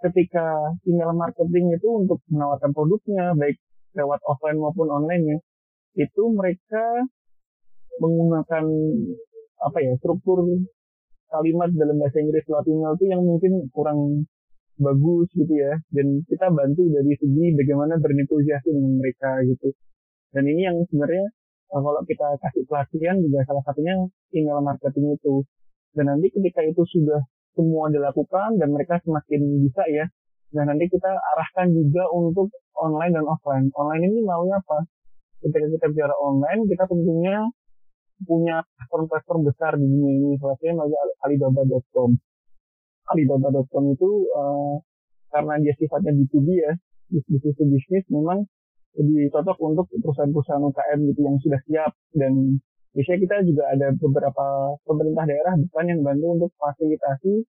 ketika 0.00 0.74
email 0.88 1.12
marketing 1.12 1.76
itu 1.76 1.88
untuk 1.92 2.24
menawarkan 2.32 2.72
produknya 2.72 3.36
baik 3.36 3.60
lewat 3.92 4.20
offline 4.24 4.56
maupun 4.56 4.88
online 4.88 5.24
ya 5.28 5.38
itu 6.08 6.22
mereka 6.32 7.04
menggunakan 8.00 8.64
apa 9.60 9.78
ya 9.84 9.92
struktur 10.00 10.40
kalimat 11.28 11.68
dalam 11.76 12.00
bahasa 12.00 12.18
Inggris 12.18 12.48
email 12.48 12.96
itu 12.96 13.04
yang 13.12 13.22
mungkin 13.22 13.68
kurang 13.70 14.24
bagus 14.80 15.28
gitu 15.36 15.52
ya. 15.52 15.76
Dan 15.92 16.24
kita 16.26 16.48
bantu 16.50 16.88
dari 16.90 17.12
segi 17.20 17.46
bagaimana 17.54 18.00
bernegosiasi 18.00 18.68
dengan 18.72 18.96
mereka 18.98 19.30
gitu. 19.44 19.68
Dan 20.32 20.44
ini 20.48 20.62
yang 20.66 20.76
sebenarnya 20.88 21.26
eh, 21.76 21.80
kalau 21.84 22.02
kita 22.08 22.26
kasih 22.40 22.62
pelatihan 22.66 23.16
juga 23.20 23.44
salah 23.44 23.62
satunya 23.68 23.94
email 24.32 24.64
marketing 24.64 25.14
itu. 25.14 25.44
Dan 25.92 26.10
nanti 26.10 26.32
ketika 26.32 26.64
itu 26.64 26.82
sudah 26.88 27.20
semua 27.54 27.92
dilakukan 27.92 28.56
dan 28.56 28.68
mereka 28.72 29.02
semakin 29.02 29.40
bisa 29.60 29.82
ya 29.90 30.06
dan 30.50 30.66
nanti 30.66 30.90
kita 30.90 31.06
arahkan 31.06 31.70
juga 31.70 32.10
untuk 32.10 32.50
online 32.74 33.14
dan 33.14 33.26
offline. 33.26 33.70
Online 33.70 34.02
ini 34.10 34.18
maunya 34.26 34.58
apa? 34.58 34.82
Ketika 35.38 35.66
kita 35.78 35.86
bicara 35.94 36.14
online 36.18 36.66
kita 36.66 36.84
tentunya 36.90 37.46
punya 38.26 38.60
platform-platform 38.76 39.40
besar 39.48 39.72
di 39.80 39.86
dunia 39.88 40.12
ini 40.12 40.30
melalui 40.36 40.96
alibaba.com 41.24 42.10
Alibaba.com 43.10 43.84
itu 43.94 44.10
uh, 44.34 44.76
karena 45.30 45.54
dia 45.62 45.74
sifatnya 45.78 46.12
B2B 46.14 46.48
ya, 46.58 46.72
bisnis 47.10 47.54
to 47.54 47.64
bisnis 47.66 48.04
memang 48.10 48.46
lebih 48.98 49.30
cocok 49.30 49.56
untuk 49.62 49.86
perusahaan-perusahaan 50.02 50.66
UKM 50.66 50.98
gitu 51.14 51.20
yang 51.22 51.36
sudah 51.38 51.60
siap. 51.66 51.92
Dan 52.10 52.58
biasanya 52.94 53.18
kita 53.22 53.36
juga 53.46 53.64
ada 53.70 53.86
beberapa 53.94 54.46
pemerintah 54.82 55.24
daerah 55.26 55.54
bukan 55.54 55.84
yang 55.86 56.00
bantu 56.02 56.26
untuk 56.34 56.50
fasilitasi 56.58 57.46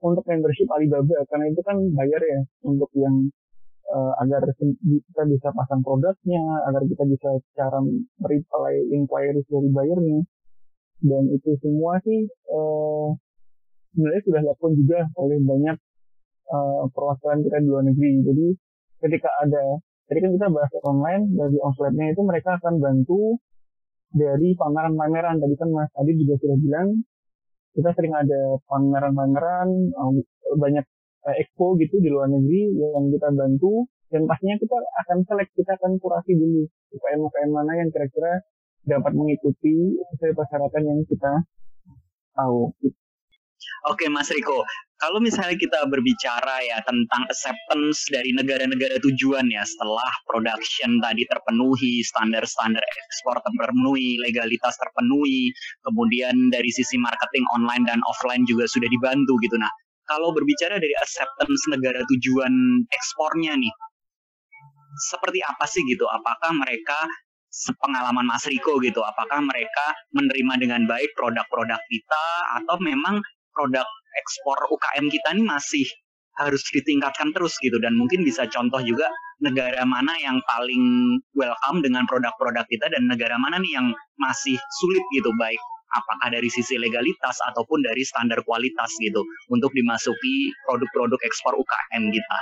untuk 0.00 0.24
membership 0.26 0.66
Alibaba 0.72 1.22
karena 1.28 1.46
itu 1.52 1.60
kan 1.60 1.76
bayar 1.92 2.22
ya 2.24 2.40
untuk 2.64 2.88
yang 2.96 3.28
uh, 3.92 4.12
agar 4.24 4.48
kita 4.56 5.22
bisa 5.28 5.48
pasang 5.52 5.84
produknya, 5.84 6.42
agar 6.66 6.82
kita 6.88 7.04
bisa 7.04 7.30
cara 7.52 7.78
reply 8.24 8.74
inquiries 8.90 9.46
dari 9.46 9.68
bayarnya 9.70 10.24
dan 11.00 11.24
itu 11.32 11.56
semua 11.64 11.96
sih 12.04 12.28
uh, 12.52 13.16
sebenarnya 13.92 14.22
sudah 14.26 14.40
dilakukan 14.42 14.72
juga 14.78 14.98
oleh 15.18 15.38
banyak 15.42 15.76
uh, 16.50 16.82
perwakilan 16.90 17.38
kita 17.46 17.56
di 17.62 17.66
luar 17.66 17.84
negeri. 17.86 18.12
Jadi 18.26 18.46
ketika 19.00 19.30
ada, 19.42 19.64
jadi 20.10 20.18
kan 20.26 20.30
kita 20.36 20.46
bahas 20.50 20.72
online 20.84 21.24
dari 21.34 21.58
offline-nya 21.58 22.06
itu 22.14 22.22
mereka 22.26 22.58
akan 22.58 22.74
bantu 22.82 23.38
dari 24.10 24.54
pameran-pameran. 24.58 25.38
Tadi 25.38 25.54
kan 25.54 25.68
Mas 25.70 25.90
Adi 25.94 26.12
juga 26.18 26.34
sudah 26.42 26.58
bilang 26.58 26.88
kita 27.70 27.90
sering 27.94 28.14
ada 28.14 28.58
pameran-pameran 28.66 29.68
uh, 29.94 30.10
banyak 30.58 30.84
uh, 31.26 31.34
expo 31.38 31.78
gitu 31.78 32.02
di 32.02 32.10
luar 32.10 32.26
negeri 32.26 32.74
yang 32.74 33.06
kita 33.14 33.30
bantu 33.30 33.86
dan 34.10 34.26
pastinya 34.26 34.58
kita 34.58 34.74
akan 35.06 35.18
select 35.22 35.54
kita 35.54 35.70
akan 35.78 36.02
kurasi 36.02 36.34
dulu 36.34 36.66
UKM-UKM 36.90 37.50
mana 37.54 37.72
yang 37.78 37.88
kira-kira 37.94 38.42
dapat 38.82 39.12
mengikuti 39.14 39.94
sesuai 40.14 40.34
persyaratan 40.34 40.82
yang 40.82 41.00
kita 41.06 41.32
tahu. 42.34 42.74
Gitu. 42.82 42.99
Oke 43.88 44.12
Mas 44.12 44.28
Riko, 44.28 44.60
kalau 45.00 45.24
misalnya 45.24 45.56
kita 45.56 45.88
berbicara 45.88 46.60
ya 46.60 46.84
tentang 46.84 47.24
acceptance 47.32 48.04
dari 48.12 48.28
negara-negara 48.36 49.00
tujuan 49.00 49.48
ya 49.48 49.64
setelah 49.64 50.04
production 50.28 51.00
tadi 51.00 51.24
terpenuhi, 51.24 52.04
standar-standar 52.04 52.84
ekspor 52.84 53.40
terpenuhi, 53.40 54.20
legalitas 54.20 54.76
terpenuhi, 54.76 55.48
kemudian 55.80 56.52
dari 56.52 56.68
sisi 56.68 57.00
marketing 57.00 57.48
online 57.56 57.88
dan 57.88 58.04
offline 58.04 58.44
juga 58.44 58.68
sudah 58.68 58.84
dibantu 58.92 59.40
gitu. 59.40 59.56
Nah, 59.56 59.72
kalau 60.04 60.36
berbicara 60.36 60.76
dari 60.76 60.92
acceptance 61.00 61.64
negara 61.72 62.04
tujuan 62.04 62.52
ekspornya 62.92 63.56
nih, 63.56 63.72
seperti 65.08 65.40
apa 65.40 65.64
sih 65.64 65.80
gitu? 65.88 66.04
Apakah 66.04 66.52
mereka 66.52 67.08
sepengalaman 67.48 68.28
Mas 68.28 68.44
Riko 68.44 68.76
gitu, 68.84 69.00
apakah 69.02 69.40
mereka 69.40 69.96
menerima 70.12 70.54
dengan 70.60 70.80
baik 70.84 71.16
produk-produk 71.16 71.80
kita 71.88 72.26
atau 72.62 72.76
memang 72.78 73.18
produk 73.54 73.86
ekspor 74.18 74.58
UKM 74.70 75.06
kita 75.10 75.28
ini 75.36 75.44
masih 75.46 75.86
harus 76.38 76.62
ditingkatkan 76.72 77.36
terus 77.36 77.58
gitu 77.60 77.76
dan 77.82 77.92
mungkin 77.98 78.24
bisa 78.24 78.48
contoh 78.48 78.80
juga 78.80 79.10
negara 79.44 79.84
mana 79.84 80.16
yang 80.20 80.40
paling 80.48 81.16
welcome 81.36 81.84
dengan 81.84 82.08
produk-produk 82.08 82.64
kita 82.70 82.88
dan 82.92 83.08
negara 83.08 83.36
mana 83.36 83.60
nih 83.60 83.76
yang 83.76 83.86
masih 84.16 84.56
sulit 84.80 85.04
gitu 85.12 85.32
baik 85.36 85.60
apakah 85.90 86.30
dari 86.30 86.46
sisi 86.46 86.78
legalitas 86.78 87.36
ataupun 87.50 87.82
dari 87.82 88.06
standar 88.06 88.40
kualitas 88.46 88.94
gitu 89.02 89.26
untuk 89.50 89.74
dimasuki 89.74 90.54
produk-produk 90.66 91.18
ekspor 91.26 91.58
UKM 91.58 92.14
kita. 92.14 92.38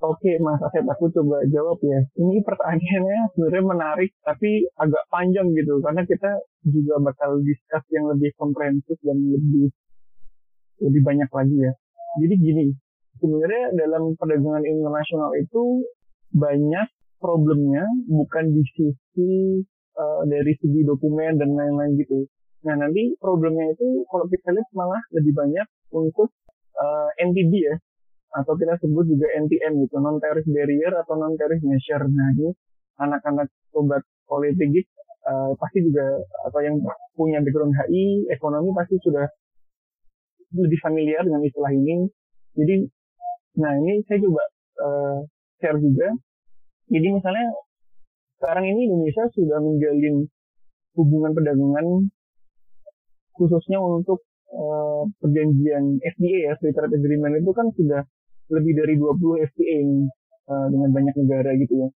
Oke 0.00 0.40
Mas 0.40 0.56
Asep, 0.64 0.80
aku 0.88 1.12
coba 1.12 1.44
jawab 1.52 1.76
ya. 1.84 2.00
Ini 2.16 2.40
pertanyaannya 2.40 3.36
sebenarnya 3.36 3.64
menarik, 3.68 4.10
tapi 4.24 4.64
agak 4.80 5.04
panjang 5.12 5.52
gitu, 5.52 5.76
karena 5.84 6.00
kita 6.08 6.40
juga 6.64 7.04
bakal 7.04 7.36
discuss 7.44 7.84
yang 7.92 8.08
lebih 8.08 8.32
komprehensif 8.40 8.96
dan 9.04 9.20
lebih 9.20 9.68
lebih 10.80 11.02
banyak 11.04 11.28
lagi 11.28 11.56
ya. 11.68 11.72
Jadi 12.16 12.34
gini, 12.40 12.66
sebenarnya 13.20 13.76
dalam 13.76 14.16
perdagangan 14.16 14.64
internasional 14.64 15.36
itu 15.36 15.84
banyak 16.32 16.88
problemnya 17.20 17.84
bukan 18.08 18.56
di 18.56 18.64
sisi 18.72 19.60
uh, 20.00 20.22
dari 20.24 20.56
segi 20.56 20.80
dokumen 20.80 21.36
dan 21.36 21.52
lain-lain 21.52 22.00
gitu. 22.00 22.24
Nah 22.64 22.74
nanti 22.80 23.12
problemnya 23.20 23.68
itu 23.76 24.08
kalau 24.08 24.24
kita 24.32 24.48
lihat 24.56 24.68
malah 24.72 25.02
lebih 25.12 25.36
banyak 25.36 25.66
untuk 25.92 26.32
uh, 26.80 27.08
eh, 27.20 27.28
NTB 27.28 27.52
ya, 27.52 27.76
atau 28.30 28.54
kita 28.54 28.78
sebut 28.78 29.04
juga 29.10 29.26
NTM 29.42 29.82
gitu 29.86 29.98
non 29.98 30.22
tariff 30.22 30.46
barrier 30.46 30.92
atau 30.94 31.18
non 31.18 31.34
tariff 31.34 31.58
measure 31.66 32.06
nah 32.06 32.30
ini 32.38 32.54
anak-anak 33.00 33.50
sobat 33.74 34.04
politik 34.30 34.86
uh, 35.26 35.52
pasti 35.58 35.82
juga 35.84 36.04
atau 36.46 36.60
yang 36.62 36.76
punya 37.18 37.42
background 37.42 37.74
HI 37.74 38.30
ekonomi 38.32 38.70
pasti 38.72 38.96
sudah 39.02 39.26
lebih 40.54 40.78
familiar 40.82 41.22
dengan 41.22 41.42
istilah 41.46 41.70
ini. 41.70 42.10
Jadi, 42.58 42.74
nah 43.62 43.72
ini 43.78 44.02
saya 44.06 44.18
coba 44.18 44.42
uh, 44.82 45.18
share 45.62 45.78
juga. 45.78 46.10
Jadi 46.90 47.06
misalnya 47.14 47.46
sekarang 48.40 48.66
ini 48.66 48.90
Indonesia 48.90 49.30
sudah 49.30 49.58
menjalin 49.62 50.26
hubungan 50.98 51.30
perdagangan 51.36 51.86
khususnya 53.38 53.78
untuk 53.78 54.26
uh, 54.50 55.06
perjanjian 55.22 56.02
FTA 56.02 56.38
ya, 56.50 56.52
Free 56.58 56.74
Trade 56.74 56.98
Agreement 56.98 57.38
itu 57.38 57.50
kan 57.54 57.70
sudah 57.78 58.02
lebih 58.50 58.72
dari 58.74 58.94
20 58.98 59.46
FTA 59.54 59.80
uh, 60.50 60.66
dengan 60.68 60.90
banyak 60.90 61.14
negara 61.24 61.50
gitu 61.56 61.74
ya. 61.86 61.88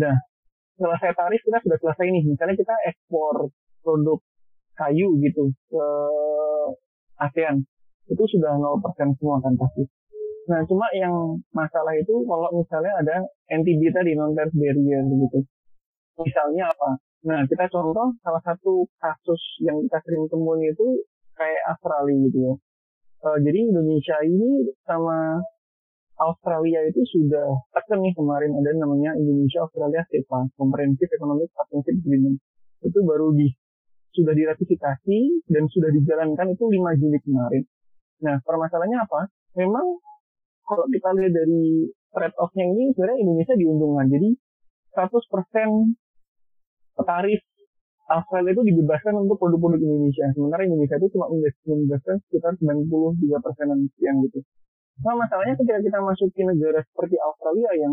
Nah, 0.00 0.16
saya 0.80 1.12
tarif 1.12 1.40
kita 1.44 1.60
sudah 1.60 1.78
selesai 1.78 2.06
nih. 2.08 2.24
Misalnya 2.24 2.56
kita 2.56 2.74
ekspor 2.88 3.52
produk 3.84 4.18
kayu 4.80 5.12
gitu 5.20 5.52
ke 5.68 5.84
ASEAN. 7.20 7.60
Itu 8.08 8.24
sudah 8.24 8.56
0% 8.56 8.80
semua 9.20 9.38
kan 9.44 9.54
pasti. 9.60 9.84
Nah, 10.48 10.64
cuma 10.66 10.88
yang 10.96 11.38
masalah 11.52 11.94
itu 11.94 12.24
kalau 12.26 12.48
misalnya 12.56 12.90
ada 12.96 13.16
NTB 13.52 13.92
tadi, 13.92 14.16
non-tariff 14.16 14.56
barrier 14.56 15.04
gitu. 15.04 15.44
Misalnya 16.18 16.72
apa? 16.72 16.96
Nah, 17.28 17.44
kita 17.44 17.68
contoh 17.68 18.16
salah 18.24 18.40
satu 18.40 18.88
kasus 18.96 19.42
yang 19.60 19.76
kita 19.84 20.00
sering 20.08 20.24
temuin 20.32 20.72
itu 20.72 21.04
kayak 21.36 21.62
Australia 21.76 22.16
gitu 22.26 22.38
ya. 22.40 22.54
Uh, 23.20 23.38
jadi 23.44 23.68
Indonesia 23.68 24.16
ini 24.24 24.64
sama 24.88 25.44
Australia 26.20 26.84
itu 26.84 27.00
sudah 27.16 27.64
tekan 27.72 28.04
nih 28.04 28.12
kemarin 28.12 28.52
ada 28.52 28.76
namanya 28.76 29.16
Indonesia 29.16 29.64
Australia 29.64 30.04
CEPA 30.12 30.52
Comprehensive 30.60 31.08
Economic 31.16 31.48
Partnership 31.56 31.96
Agreement 31.96 32.36
itu 32.84 32.98
baru 33.04 33.32
di 33.32 33.48
sudah 34.12 34.36
diratifikasi 34.36 35.18
dan 35.48 35.64
sudah 35.70 35.88
dijalankan 35.88 36.52
itu 36.52 36.64
5 36.66 37.00
Juli 37.00 37.18
kemarin. 37.24 37.64
Nah 38.20 38.36
permasalahannya 38.44 39.00
apa? 39.00 39.32
Memang 39.56 39.86
kalau 40.68 40.84
kita 40.92 41.08
lihat 41.16 41.32
dari 41.32 41.88
trade 42.12 42.36
off-nya 42.36 42.68
ini 42.68 42.92
sebenarnya 42.92 43.18
Indonesia 43.24 43.54
diuntungkan. 43.56 44.06
Jadi 44.12 44.28
100% 44.92 45.96
tarif 47.00 47.40
Australia 48.10 48.50
itu 48.58 48.62
dibebaskan 48.74 49.14
untuk 49.22 49.38
produk-produk 49.38 49.78
Indonesia. 49.78 50.26
Sementara 50.34 50.66
Indonesia 50.66 50.98
itu 50.98 51.14
cuma 51.14 51.30
membebaskan 51.30 52.18
sekitar 52.26 52.58
93 52.58 52.90
persenan 53.38 53.86
sekian 53.94 54.18
gitu. 54.26 54.42
Nah 55.00 55.14
masalahnya 55.16 55.56
ketika 55.56 55.80
kita 55.80 55.98
masuk 56.04 56.28
ke 56.36 56.44
negara 56.44 56.84
seperti 56.84 57.16
Australia 57.16 57.70
yang 57.72 57.92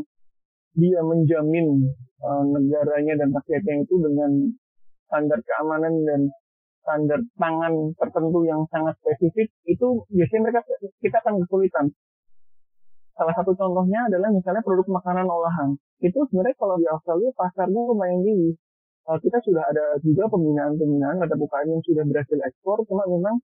dia 0.78 1.00
menjamin 1.02 1.88
uh, 2.22 2.44
negaranya 2.44 3.24
dan 3.24 3.30
rakyatnya 3.32 3.88
itu 3.88 3.96
dengan 3.98 4.32
standar 5.08 5.40
keamanan 5.42 5.94
dan 6.04 6.22
standar 6.84 7.20
pangan 7.40 7.96
tertentu 7.96 8.44
yang 8.44 8.68
sangat 8.70 8.96
spesifik 9.00 9.48
itu 9.68 9.88
biasanya 10.12 10.42
mereka 10.48 10.60
kita 11.00 11.18
akan 11.24 11.44
kesulitan. 11.44 11.86
Salah 13.18 13.34
satu 13.34 13.58
contohnya 13.58 14.06
adalah 14.06 14.30
misalnya 14.30 14.62
produk 14.62 14.86
makanan 15.02 15.26
olahan. 15.26 15.74
Itu 16.04 16.28
sebenarnya 16.30 16.56
kalau 16.60 16.76
di 16.78 16.86
Australia 16.86 17.34
pasarnya 17.34 17.82
lumayan 17.88 18.22
tinggi. 18.22 18.52
Uh, 19.08 19.16
kita 19.24 19.40
sudah 19.40 19.64
ada 19.64 19.96
juga 20.04 20.28
pembinaan-pembinaan 20.28 21.24
ada 21.24 21.32
UKM 21.32 21.68
yang 21.72 21.84
sudah 21.88 22.04
berhasil 22.04 22.38
ekspor, 22.44 22.84
cuma 22.92 23.08
memang 23.08 23.40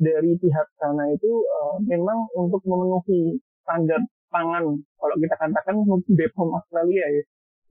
dari 0.00 0.32
pihak 0.38 0.68
sana 0.80 1.08
itu 1.12 1.30
uh, 1.44 1.76
memang 1.84 2.28
untuk 2.38 2.62
memenuhi 2.64 3.36
standar 3.62 4.00
pangan 4.32 4.64
kalau 4.96 5.16
kita 5.20 5.34
katakan 5.36 5.76
BPOM 6.08 6.48
Australia 6.56 7.04
ya 7.04 7.22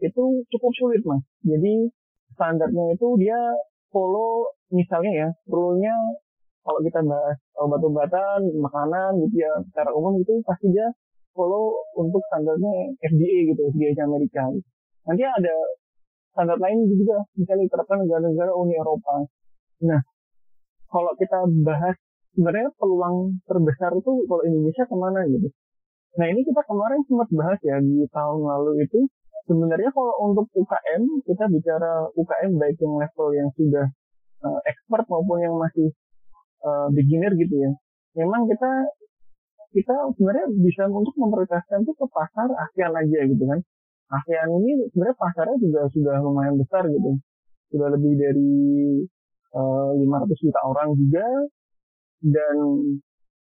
itu 0.01 0.23
cukup 0.49 0.71
sulit 0.77 1.01
mas. 1.05 1.21
Jadi 1.45 1.89
standarnya 2.33 2.97
itu 2.97 3.07
dia 3.21 3.37
follow 3.93 4.49
misalnya 4.73 5.11
ya 5.13 5.29
rule-nya 5.49 5.93
kalau 6.61 6.79
kita 6.85 7.01
bahas 7.01 7.37
obat-obatan 7.57 8.39
makanan 8.61 9.17
gitu 9.25 9.41
ya 9.41 9.51
secara 9.69 9.89
umum 9.93 10.17
itu 10.21 10.41
pasti 10.45 10.69
dia 10.69 10.89
follow 11.33 11.81
untuk 11.97 12.21
standarnya 12.29 12.93
FDA 13.01 13.53
gitu 13.53 13.61
FDA 13.73 13.93
Amerika. 14.05 14.45
Nanti 15.05 15.23
ada 15.25 15.55
standar 16.33 16.57
lain 16.57 16.85
juga 16.87 17.21
misalnya 17.37 17.65
diterapkan 17.67 17.97
negara-negara 18.05 18.51
Uni 18.53 18.73
Eropa. 18.77 19.25
Nah 19.85 20.01
kalau 20.89 21.13
kita 21.17 21.45
bahas 21.65 21.97
sebenarnya 22.35 22.71
peluang 22.79 23.41
terbesar 23.47 23.91
itu 23.95 24.11
kalau 24.27 24.43
Indonesia 24.47 24.83
ke 24.87 24.95
mana 24.95 25.19
gitu. 25.27 25.47
Nah 26.19 26.25
ini 26.27 26.41
kita 26.43 26.61
kemarin 26.67 27.01
sempat 27.07 27.29
bahas 27.31 27.59
ya 27.63 27.79
di 27.79 28.03
tahun 28.11 28.41
lalu 28.43 28.83
itu 28.83 28.99
sebenarnya 29.47 29.89
kalau 29.95 30.13
untuk 30.31 30.47
UKM 30.51 31.01
kita 31.27 31.45
bicara 31.47 32.07
UKM 32.15 32.51
baik 32.59 32.77
yang 32.79 32.95
level 32.99 33.27
yang 33.35 33.49
sudah 33.55 33.85
uh, 34.43 34.59
expert 34.67 35.05
maupun 35.07 35.37
yang 35.39 35.55
masih 35.55 35.91
uh, 36.63 36.87
beginner 36.91 37.31
gitu 37.35 37.55
ya. 37.55 37.71
Memang 38.19 38.47
kita 38.47 38.71
kita 39.71 39.95
sebenarnya 40.19 40.51
bisa 40.59 40.83
untuk 40.91 41.15
memprioritaskan 41.15 41.87
itu 41.87 41.93
ke 41.95 42.05
pasar 42.11 42.47
ASEAN 42.51 42.91
aja 42.91 43.19
gitu 43.23 43.43
kan. 43.47 43.59
ASEAN 44.11 44.49
ini 44.59 44.83
sebenarnya 44.91 45.15
pasarnya 45.15 45.57
juga 45.63 45.87
sudah 45.95 46.15
lumayan 46.19 46.59
besar 46.59 46.83
gitu. 46.91 47.15
Sudah 47.71 47.87
lebih 47.95 48.19
dari 48.19 48.51
uh, 49.55 49.95
eh, 49.95 50.27
500 50.27 50.43
juta 50.43 50.59
orang 50.67 50.91
juga 50.99 51.23
dan 52.21 52.55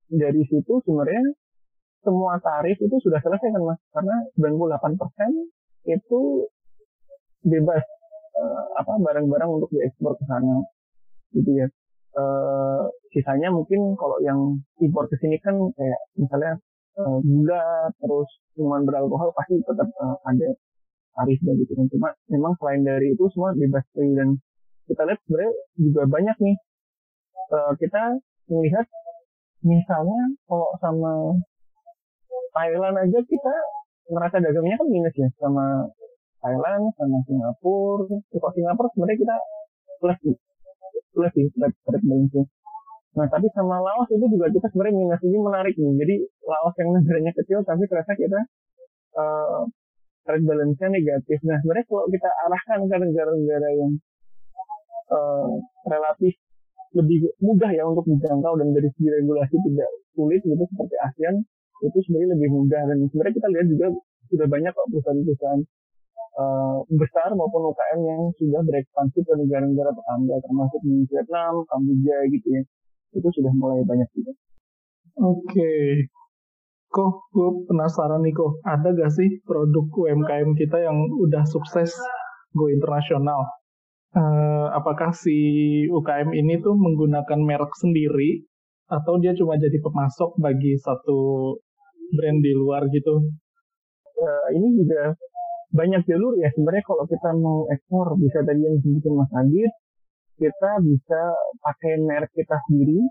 dari 0.09 0.43
situ 0.49 0.81
sebenarnya 0.87 1.35
semua 2.07 2.39
tarif 2.41 2.79
itu 2.79 2.97
sudah 3.03 3.21
selesai 3.21 3.53
kan 3.53 3.63
mas? 3.63 3.81
Karena 3.91 4.17
98% 4.39 5.91
itu 5.91 6.21
bebas 7.43 7.85
uh, 8.39 8.65
apa 8.79 8.93
barang-barang 9.03 9.51
untuk 9.51 9.71
diekspor 9.75 10.15
ke 10.17 10.25
sana 10.25 10.63
gitu 11.35 11.51
ya. 11.59 11.67
Uh, 12.19 12.89
sisanya 13.13 13.53
mungkin 13.53 13.95
kalau 13.95 14.19
yang 14.25 14.59
impor 14.81 15.07
ke 15.07 15.21
sini 15.21 15.39
kan 15.39 15.55
kayak 15.77 16.01
misalnya 16.17 16.57
uh, 16.99 17.19
gula 17.23 17.93
terus 18.01 18.31
minuman 18.57 18.83
beralkohol 18.89 19.31
pasti 19.37 19.61
tetap 19.61 19.87
uh, 20.01 20.17
ada 20.25 20.49
tarifnya 21.19 21.53
gitu 21.59 21.73
kan. 21.77 21.87
Cuma 21.93 22.09
memang 22.31 22.55
selain 22.63 22.83
dari 22.87 23.13
itu 23.13 23.27
semua 23.35 23.53
bebas 23.55 23.85
dan 23.95 24.39
kita 24.89 25.03
lihat 25.05 25.21
sebenarnya 25.29 25.53
juga 25.77 26.03
banyak 26.09 26.37
nih 26.41 26.57
uh, 27.53 27.73
kita 27.77 28.03
melihat 28.49 28.87
misalnya 29.63 30.23
kalau 30.49 30.71
sama 30.81 31.13
Thailand 32.55 32.97
aja 32.99 33.19
kita 33.23 33.55
ngerasa 34.09 34.37
dagangnya 34.41 34.77
kan 34.81 34.89
minus 34.89 35.15
ya 35.15 35.29
sama 35.37 35.85
Thailand 36.41 36.91
sama 36.97 37.19
Singapura. 37.27 38.17
Kalau 38.33 38.53
Singapura 38.55 38.89
sebenarnya 38.95 39.19
kita 39.21 39.37
plus 39.99 40.19
plus 41.13 41.33
sih 41.35 41.47
trade 41.55 41.77
trade 41.83 42.05
balance 42.07 42.47
nah 43.17 43.27
tapi 43.27 43.51
sama 43.51 43.83
Laos 43.83 44.07
itu 44.15 44.23
juga 44.31 44.47
kita 44.47 44.71
sebenarnya 44.71 44.95
minus. 44.95 45.21
Ini 45.27 45.39
menarik 45.43 45.75
nih. 45.75 45.93
Jadi 45.99 46.15
Laos 46.47 46.75
yang 46.79 46.89
negaranya 46.95 47.33
kecil 47.35 47.59
tapi 47.67 47.83
ternyata 47.91 48.15
kita 48.15 48.41
uh, 49.19 49.67
trade 50.23 50.47
balance-nya 50.47 50.89
negatif. 50.93 51.39
Nah 51.43 51.59
sebenarnya 51.59 51.87
kalau 51.91 52.07
kita 52.07 52.31
arahkan 52.31 52.81
ke 52.87 52.97
negara-negara 53.01 53.69
yang 53.75 53.93
uh, 55.11 55.51
relatif 55.91 56.39
lebih 56.97 57.29
mudah 57.45 57.71
ya 57.73 57.85
untuk 57.85 58.09
dijangkau 58.09 58.55
dan 58.57 58.69
dari 58.73 58.89
segi 58.97 59.09
regulasi 59.13 59.57
tidak 59.61 59.91
sulit 60.17 60.41
gitu 60.41 60.65
seperti 60.65 60.95
ASEAN 61.05 61.37
itu 61.85 61.99
sebenarnya 62.09 62.29
lebih 62.35 62.49
mudah 62.57 62.83
dan 62.89 62.99
sebenarnya 63.13 63.35
kita 63.39 63.49
lihat 63.55 63.67
juga 63.71 63.87
sudah 64.29 64.47
banyak 64.51 64.73
kok 64.73 64.87
perusahaan-perusahaan 64.93 65.61
uh, 66.41 66.79
besar 66.97 67.29
maupun 67.37 67.71
UKM 67.71 68.01
yang 68.03 68.23
sudah 68.37 68.61
berekspansi 68.65 69.19
ke 69.25 69.33
negara-negara 69.37 69.91
tetangga 69.95 70.37
termasuk 70.43 70.81
di 70.83 70.95
Vietnam, 71.07 71.65
Kamboja 71.69 72.17
gitu 72.33 72.49
ya 72.51 72.63
itu 73.17 73.29
sudah 73.41 73.53
mulai 73.57 73.81
banyak 73.89 74.09
juga. 74.13 74.37
Oke, 75.19 75.49
okay. 75.49 75.85
kok 76.93 77.33
gue 77.33 77.51
penasaran 77.67 78.21
nih 78.21 78.37
kok 78.37 78.61
ada 78.69 78.93
gak 78.93 79.13
sih 79.17 79.41
produk 79.49 79.89
UMKM 79.89 80.55
kita 80.55 80.77
yang 80.85 81.09
udah 81.25 81.43
sukses 81.49 81.97
go 82.53 82.69
internasional? 82.69 83.49
uh, 84.17 84.48
apakah 84.79 85.11
si 85.13 85.37
UKM 85.91 86.31
ini 86.33 86.63
tuh 86.63 86.75
menggunakan 86.79 87.41
merek 87.43 87.73
sendiri 87.77 88.47
atau 88.89 89.21
dia 89.21 89.37
cuma 89.37 89.59
jadi 89.61 89.77
pemasok 89.83 90.41
bagi 90.41 90.79
satu 90.81 91.53
brand 92.15 92.39
di 92.41 92.53
luar 92.57 92.89
gitu? 92.89 93.21
Uh, 94.19 94.49
ini 94.57 94.83
juga 94.83 95.15
banyak 95.69 96.03
jalur 96.09 96.33
ya 96.41 96.49
sebenarnya 96.57 96.85
kalau 96.89 97.05
kita 97.05 97.31
mau 97.37 97.69
ekspor 97.69 98.17
bisa 98.17 98.41
tadi 98.41 98.65
yang 98.65 98.81
disebutin 98.81 99.15
Mas 99.15 99.33
Adit 99.37 99.73
kita 100.41 100.71
bisa 100.81 101.21
pakai 101.61 101.93
merek 102.01 102.33
kita 102.33 102.57
sendiri 102.67 103.05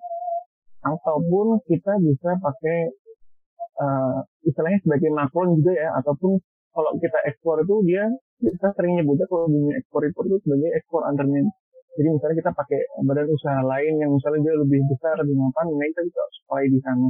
ataupun 0.81 1.61
kita 1.69 1.93
bisa 2.01 2.29
pakai 2.39 2.77
uh, 3.77 4.19
istilahnya 4.47 4.79
sebagai 4.81 5.11
makron 5.13 5.59
juga 5.59 5.75
ya 5.75 5.89
ataupun 6.01 6.39
kalau 6.73 6.91
kita 6.97 7.19
ekspor 7.29 7.61
itu 7.61 7.75
dia 7.85 8.05
kita 8.37 8.69
sering 8.77 8.93
nyebutnya 9.01 9.25
kalau 9.25 9.49
dunia 9.49 9.73
ekspor 9.81 10.01
itu 10.05 10.37
sebagai 10.45 10.69
ekspor 10.77 11.01
underman. 11.09 11.45
Jadi 11.97 12.07
misalnya 12.13 12.37
kita 12.45 12.51
pakai 12.53 12.79
badan 13.01 13.25
usaha 13.33 13.61
lain 13.65 13.93
yang 13.97 14.11
misalnya 14.13 14.39
dia 14.45 14.53
lebih 14.53 14.79
besar 14.85 15.17
lebih 15.17 15.33
mapan, 15.33 15.65
nah 15.73 15.85
kita 15.89 16.01
bisa 16.05 16.21
supply 16.37 16.63
di 16.69 16.79
sana. 16.85 17.07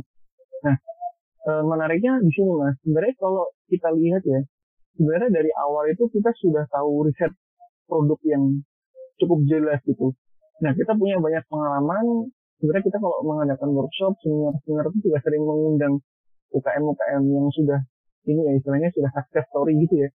Nah, 0.63 0.76
e, 1.44 1.52
menariknya 1.68 2.24
di 2.24 2.32
sini 2.32 2.52
mas, 2.56 2.80
sebenarnya 2.88 3.13
kalau 3.20 3.52
kita 3.68 3.90
lihat 3.92 4.24
ya, 4.24 4.40
sebenarnya 4.96 5.30
dari 5.44 5.52
awal 5.60 5.92
itu 5.92 6.08
kita 6.08 6.32
sudah 6.40 6.63
tahu 6.72 7.04
riset 7.04 7.36
produk 7.92 8.20
yang 8.24 8.44
cukup 9.20 9.40
jelas 9.52 9.84
gitu. 9.84 10.16
Nah 10.63 10.72
kita 10.72 10.96
punya 10.96 11.20
banyak 11.20 11.44
pengalaman. 11.52 12.32
Sebenarnya 12.58 12.86
kita 12.90 12.98
kalau 12.98 13.18
mengadakan 13.22 13.70
workshop, 13.76 14.18
seminar-seminar 14.26 14.90
itu 14.90 15.00
juga 15.12 15.18
sering 15.22 15.44
mengundang 15.46 15.94
UKM-UKM 16.56 17.24
yang 17.30 17.48
sudah 17.54 17.80
ini 18.26 18.42
ya 18.44 18.52
istilahnya 18.58 18.90
sudah 18.96 19.12
success 19.13 19.46
story 19.52 19.78
gitu 19.78 20.08
ya. 20.08 20.10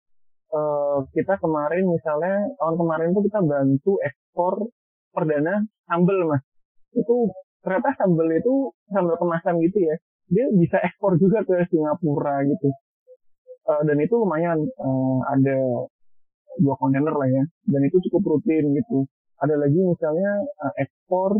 Uh, 0.51 1.07
kita 1.15 1.39
kemarin 1.39 1.87
misalnya 1.87 2.43
tahun 2.59 2.75
kemarin 2.75 3.15
itu 3.15 3.21
kita 3.31 3.39
bantu 3.39 3.91
ekspor 4.03 4.67
perdana 5.15 5.63
sambel 5.87 6.27
mas. 6.27 6.43
Itu 6.91 7.31
ternyata 7.63 7.95
sambel 7.95 8.35
itu 8.35 8.75
sambal 8.91 9.15
kemasan 9.15 9.63
gitu 9.63 9.79
ya. 9.79 9.95
Dia 10.27 10.45
bisa 10.51 10.77
ekspor 10.83 11.15
juga 11.15 11.47
ke 11.47 11.55
Singapura 11.71 12.43
gitu. 12.43 12.67
Uh, 13.63 13.81
dan 13.87 13.95
itu 14.03 14.11
lumayan 14.19 14.59
uh, 14.59 15.19
ada 15.31 15.87
dua 16.59 16.75
kontainer 16.75 17.15
lah 17.15 17.29
ya. 17.31 17.43
Dan 17.71 17.81
itu 17.87 18.03
cukup 18.11 18.35
rutin 18.35 18.75
gitu. 18.75 19.07
Ada 19.39 19.55
lagi 19.55 19.79
misalnya 19.79 20.35
uh, 20.67 20.73
ekspor 20.75 21.39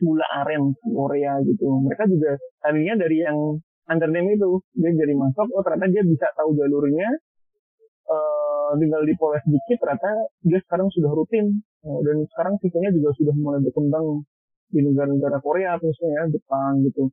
gula 0.00 0.26
aren 0.42 0.72
Korea 0.80 1.44
gitu. 1.44 1.68
Mereka 1.84 2.08
juga 2.08 2.40
tadinya 2.64 3.04
dari 3.04 3.20
yang 3.20 3.60
undername 3.84 4.32
itu 4.32 4.64
dia 4.80 4.90
jadi 4.96 5.12
masuk, 5.12 5.44
oh 5.52 5.60
ternyata 5.60 5.92
dia 5.92 6.02
bisa 6.08 6.26
tahu 6.32 6.56
jalurnya, 6.56 7.04
uh, 8.08 8.70
tinggal 8.80 9.02
dipoles 9.04 9.44
dikit 9.46 9.78
ternyata 9.80 10.28
dia 10.44 10.58
sekarang 10.64 10.88
sudah 10.92 11.10
rutin. 11.12 11.62
Uh, 11.84 12.00
dan 12.04 12.24
sekarang 12.32 12.54
sisanya 12.64 12.90
juga 12.96 13.12
sudah 13.16 13.34
mulai 13.36 13.60
berkembang 13.60 14.24
di 14.72 14.80
negara-negara 14.82 15.38
Korea 15.44 15.76
khususnya 15.78 16.10
ya, 16.18 16.22
Jepang 16.32 16.82
gitu. 16.82 17.12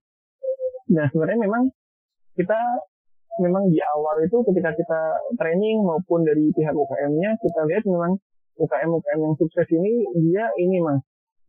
Nah 0.91 1.05
sebenarnya 1.11 1.39
memang 1.47 1.63
kita 2.35 2.59
memang 3.39 3.71
di 3.71 3.79
awal 3.79 4.19
itu 4.23 4.37
ketika 4.51 4.75
kita 4.75 5.01
training 5.39 5.79
maupun 5.83 6.27
dari 6.27 6.51
pihak 6.51 6.75
UKM-nya 6.75 7.39
kita 7.39 7.59
lihat 7.67 7.83
memang 7.87 8.19
UKM-UKM 8.59 9.19
yang 9.23 9.35
sukses 9.39 9.67
ini 9.71 10.03
dia 10.19 10.45
ini 10.59 10.83
mas. 10.83 10.99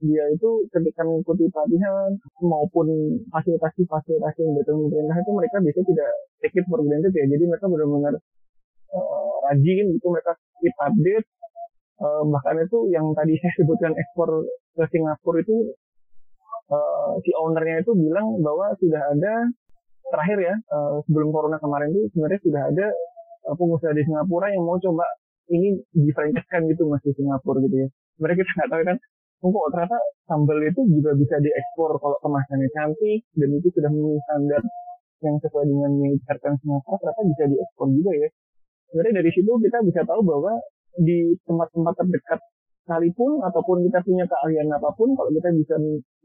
Dia 0.03 0.27
itu 0.35 0.67
ketika 0.75 1.07
mengikuti 1.07 1.47
pelatihan 1.47 2.11
maupun 2.43 2.91
fasilitasi-fasilitasi 3.31 4.41
yang 4.43 4.55
datang 4.59 4.83
pemerintah 4.83 5.17
itu 5.23 5.31
mereka 5.31 5.57
biasanya 5.63 5.87
tidak 5.95 6.11
take 6.43 6.59
it 6.59 6.67
for 6.67 6.83
granted 6.83 7.15
ya. 7.15 7.25
Jadi 7.31 7.45
mereka 7.47 7.71
benar-benar 7.71 8.15
uh, 8.93 9.35
rajin 9.49 9.87
gitu 9.97 10.07
mereka 10.09 10.33
keep 10.61 10.75
update 10.79 11.27
uh, 12.01 12.23
bahkan 12.29 12.57
itu 12.63 12.79
yang 12.93 13.07
tadi 13.17 13.35
saya 13.41 13.53
sebutkan 13.61 13.93
ekspor 13.97 14.47
ke 14.77 14.85
Singapura 14.89 15.43
itu 15.43 15.57
uh, 16.73 17.19
si 17.21 17.31
ownernya 17.37 17.85
itu 17.85 17.93
bilang 17.97 18.41
bahwa 18.41 18.73
sudah 18.79 19.03
ada 19.13 19.35
terakhir 20.13 20.39
ya 20.45 20.55
uh, 20.73 21.01
sebelum 21.09 21.33
corona 21.33 21.57
kemarin 21.57 21.93
itu 21.93 22.13
sebenarnya 22.13 22.41
sudah 22.45 22.63
ada 22.69 22.87
uh, 23.49 23.55
pengusaha 23.57 23.93
di 23.97 24.03
Singapura 24.05 24.53
yang 24.53 24.65
mau 24.65 24.77
coba 24.77 25.07
ini 25.51 25.77
di 25.93 26.11
franchise 26.15 26.65
gitu 26.71 26.89
mas 26.89 27.03
Singapura 27.05 27.59
gitu 27.65 27.77
ya. 27.87 27.89
Mereka 28.21 28.41
kita 28.45 28.53
nggak 28.55 28.71
tahu 28.71 28.83
kan, 28.87 28.97
oh 29.43 29.67
ternyata 29.75 29.99
sambal 30.29 30.59
itu 30.63 30.81
juga 30.87 31.11
bisa 31.19 31.37
diekspor 31.43 31.99
kalau 31.99 32.17
kemasannya 32.23 32.69
cantik 32.71 33.21
dan 33.35 33.49
itu 33.59 33.69
sudah 33.75 33.91
memenuhi 33.91 34.21
standar 34.29 34.63
yang 35.23 35.37
sesuai 35.39 35.65
dengan 35.67 35.91
yang 36.03 36.13
diharapkan 36.19 36.55
Singapura 36.63 36.97
ternyata 37.03 37.23
bisa 37.27 37.45
diekspor 37.51 37.87
juga 37.91 38.13
ya. 38.15 38.29
Sebenarnya 38.93 39.25
dari 39.25 39.31
situ 39.33 39.51
kita 39.57 39.79
bisa 39.89 40.05
tahu 40.05 40.21
bahwa 40.21 40.53
di 41.01 41.33
tempat-tempat 41.49 41.95
terdekat 42.05 42.41
sekalipun 42.85 43.41
ataupun 43.47 43.87
kita 43.89 44.05
punya 44.05 44.29
keahlian 44.29 44.69
apa 44.75 44.91
pun 44.99 45.15
kalau 45.17 45.31
kita 45.33 45.49
bisa 45.55 45.75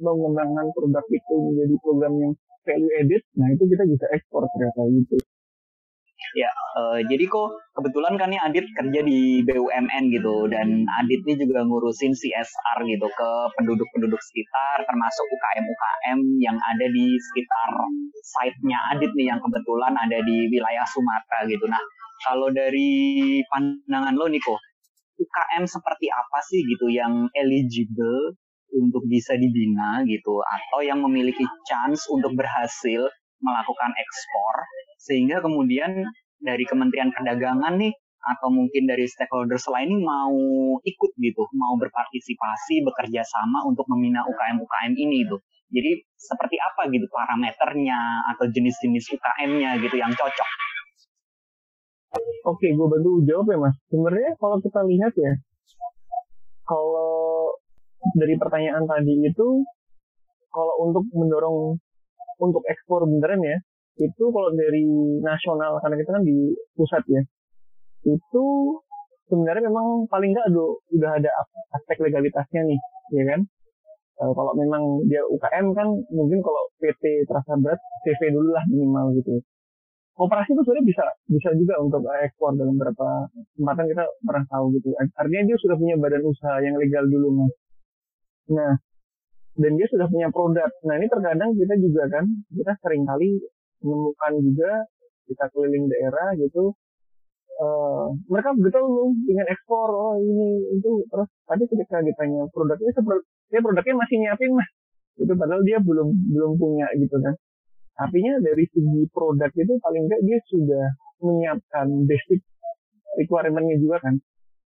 mengembangkan 0.02 0.68
produk 0.74 1.06
itu 1.08 1.36
menjadi 1.38 1.76
program 1.80 2.14
yang 2.20 2.34
value 2.66 2.94
added 3.00 3.24
nah 3.38 3.48
itu 3.54 3.64
kita 3.70 3.84
bisa 3.86 4.06
ekspor 4.12 4.44
ternyata 4.52 4.84
gitu 4.92 5.18
Ya, 6.36 6.50
uh, 6.76 7.00
jadi 7.08 7.24
kok 7.30 7.56
kebetulan 7.78 8.18
kan 8.20 8.34
nih 8.34 8.42
Adit 8.42 8.66
kerja 8.74 9.00
di 9.06 9.46
BUMN 9.48 10.04
gitu 10.12 10.50
dan 10.50 10.84
Adit 11.00 11.24
ini 11.24 11.40
juga 11.40 11.64
ngurusin 11.64 12.12
CSR 12.12 12.78
gitu 12.90 13.08
ke 13.08 13.30
penduduk-penduduk 13.56 14.18
sekitar 14.20 14.84
termasuk 14.84 15.24
UKM-UKM 15.24 16.20
yang 16.42 16.58
ada 16.58 16.86
di 16.90 17.16
sekitar 17.16 17.70
site-nya 18.22 18.98
Adit 18.98 19.14
nih 19.14 19.30
yang 19.30 19.40
kebetulan 19.40 19.94
ada 19.94 20.20
di 20.26 20.52
wilayah 20.52 20.86
Sumatera 20.90 21.48
gitu. 21.48 21.66
Nah, 21.70 21.82
kalau 22.26 22.50
dari 22.50 23.42
pandangan 23.52 24.16
lo 24.18 24.26
nih 24.30 24.42
kok 24.42 24.60
UKM 25.18 25.66
seperti 25.66 26.08
apa 26.14 26.40
sih 26.46 26.62
gitu 26.62 26.94
yang 26.94 27.30
eligible 27.34 28.38
untuk 28.74 29.04
bisa 29.10 29.34
dibina 29.34 30.06
gitu 30.06 30.44
atau 30.44 30.86
yang 30.86 31.02
memiliki 31.02 31.44
chance 31.66 32.06
untuk 32.12 32.38
berhasil 32.38 33.10
melakukan 33.42 33.92
ekspor 33.98 34.56
sehingga 35.02 35.42
kemudian 35.42 36.06
dari 36.38 36.66
Kementerian 36.66 37.10
Perdagangan 37.14 37.82
nih 37.82 37.94
atau 38.28 38.52
mungkin 38.52 38.84
dari 38.90 39.08
stakeholders 39.08 39.72
lain 39.72 39.88
ini 39.88 40.04
mau 40.04 40.36
ikut 40.84 41.12
gitu, 41.16 41.44
mau 41.56 41.80
berpartisipasi, 41.80 42.84
bekerja 42.84 43.24
sama 43.24 43.64
untuk 43.64 43.88
membina 43.88 44.26
UKM-UKM 44.28 44.94
ini 45.00 45.24
gitu. 45.24 45.40
Jadi 45.72 45.92
seperti 46.16 46.60
apa 46.60 46.92
gitu 46.92 47.08
parameternya 47.08 48.00
atau 48.36 48.48
jenis-jenis 48.52 49.16
UKM-nya 49.16 49.80
gitu 49.80 49.96
yang 49.96 50.12
cocok? 50.12 50.50
Oke, 52.48 52.68
gue 52.72 52.88
bantu 52.88 53.12
jawab 53.28 53.46
ya 53.52 53.58
mas. 53.60 53.76
Sebenarnya 53.92 54.32
kalau 54.40 54.58
kita 54.64 54.82
lihat 54.88 55.14
ya, 55.20 55.34
kalau 56.64 57.52
dari 58.16 58.36
pertanyaan 58.40 58.88
tadi 58.88 59.14
itu, 59.26 59.48
kalau 60.52 60.74
untuk 60.88 61.04
mendorong 61.12 61.76
untuk 62.40 62.64
ekspor 62.70 63.04
beneran 63.04 63.44
ya, 63.44 63.58
itu 63.98 64.24
kalau 64.30 64.50
dari 64.54 64.86
nasional 65.26 65.82
karena 65.82 65.96
kita 65.98 66.10
kan 66.14 66.24
di 66.24 66.54
pusat 66.78 67.02
ya 67.10 67.22
itu 68.06 68.46
sebenarnya 69.28 69.68
memang 69.68 70.06
paling 70.08 70.32
nggak 70.32 70.48
udah 70.94 71.12
ada 71.18 71.32
aspek 71.74 71.98
legalitasnya 72.06 72.62
nih 72.64 72.80
ya 73.18 73.24
kan 73.34 73.40
e, 74.22 74.24
kalau 74.32 74.54
memang 74.54 75.02
dia 75.10 75.26
UKM 75.26 75.74
kan 75.74 75.88
mungkin 76.14 76.40
kalau 76.46 76.62
PT 76.78 77.26
terasa 77.26 77.58
berat 77.58 77.82
CV 78.06 78.32
dulu 78.32 78.54
lah 78.54 78.64
minimal 78.70 79.18
gitu 79.18 79.42
Operasi 80.18 80.50
itu 80.58 80.62
sebenarnya 80.66 80.86
bisa 80.90 81.06
bisa 81.30 81.50
juga 81.54 81.78
untuk 81.78 82.02
ekspor 82.10 82.58
dalam 82.58 82.74
beberapa 82.74 83.30
kesempatan 83.54 83.86
kita 83.86 84.04
pernah 84.26 84.46
tahu 84.50 84.66
gitu. 84.74 84.88
Artinya 84.98 85.44
dia 85.46 85.58
sudah 85.62 85.76
punya 85.78 85.96
badan 86.02 86.24
usaha 86.26 86.58
yang 86.66 86.76
legal 86.82 87.06
dulu 87.06 87.28
mas. 87.46 87.54
Nah 88.50 88.74
dan 89.58 89.72
dia 89.78 89.88
sudah 89.90 90.10
punya 90.10 90.28
produk. 90.34 90.70
Nah 90.90 90.98
ini 90.98 91.06
terkadang 91.06 91.54
kita 91.54 91.74
juga 91.78 92.04
kan 92.10 92.26
kita 92.50 92.74
sering 92.82 93.06
kali 93.06 93.38
menemukan 93.86 94.34
juga 94.42 94.72
kita 95.28 95.46
keliling 95.54 95.86
daerah 95.92 96.34
gitu 96.40 96.74
uh, 97.62 98.08
mereka 98.30 98.54
betul 98.58 98.86
loh 98.86 99.10
ingin 99.28 99.48
ekspor 99.50 99.90
oh 99.92 100.16
ini 100.18 100.78
itu 100.78 101.04
terus 101.10 101.30
tadi 101.46 101.64
ketika 101.68 102.00
ditanya 102.02 102.48
produknya 102.54 102.92
seperti 102.96 103.24
dia 103.52 103.60
produknya 103.60 103.96
masih 103.98 104.16
nyiapin 104.24 104.52
mah 104.56 104.70
itu 105.18 105.34
padahal 105.34 105.62
dia 105.66 105.78
belum 105.82 106.10
belum 106.32 106.52
punya 106.62 106.88
gitu 106.98 107.18
kan 107.20 107.34
artinya 107.98 108.34
dari 108.42 108.66
segi 108.70 109.02
produk 109.10 109.50
itu 109.54 109.74
paling 109.82 110.04
enggak 110.06 110.22
dia 110.22 110.38
sudah 110.50 110.86
menyiapkan 111.22 111.88
basic 112.06 112.42
requirementnya 113.18 113.78
juga 113.82 113.98
kan. 114.02 114.16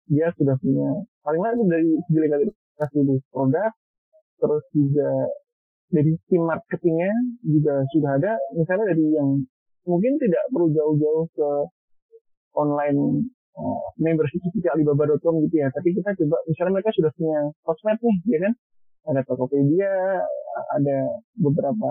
Dia 0.10 0.34
sudah 0.34 0.58
punya 0.58 1.06
paling 1.22 1.40
enggak 1.42 1.56
dari 1.70 1.90
segi 2.10 2.20
legalitas 2.20 2.90
dulu 2.94 3.14
produk 3.30 3.72
terus 4.40 4.64
juga 4.72 5.10
dari 5.90 6.14
tim 6.30 6.44
marketingnya 6.46 7.14
juga 7.46 7.86
sudah 7.94 8.12
ada. 8.18 8.34
Misalnya 8.58 8.86
dari 8.94 9.06
yang 9.14 9.30
mungkin 9.86 10.18
tidak 10.22 10.44
perlu 10.54 10.70
jauh-jauh 10.74 11.26
ke 11.34 11.50
online 12.58 13.30
uh, 13.58 13.82
membership 14.02 14.42
seperti 14.42 14.70
Alibaba.com 14.74 15.42
gitu 15.46 15.56
ya. 15.62 15.70
Tapi 15.74 15.94
kita 15.94 16.14
coba 16.18 16.38
misalnya 16.50 16.72
mereka 16.82 16.92
sudah 16.98 17.12
punya 17.14 17.40
sosmed 17.66 18.00
nih 18.02 18.18
ya 18.30 18.40
kan? 18.48 18.54
Ada 19.10 19.22
Tokopedia 19.26 19.94
ada 20.76 20.98
beberapa 21.40 21.90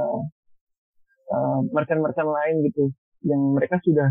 uh, 1.32 1.60
merchant-merchant 1.72 2.28
lain 2.28 2.56
gitu 2.68 2.92
yang 3.26 3.40
mereka 3.54 3.80
sudah 3.82 4.08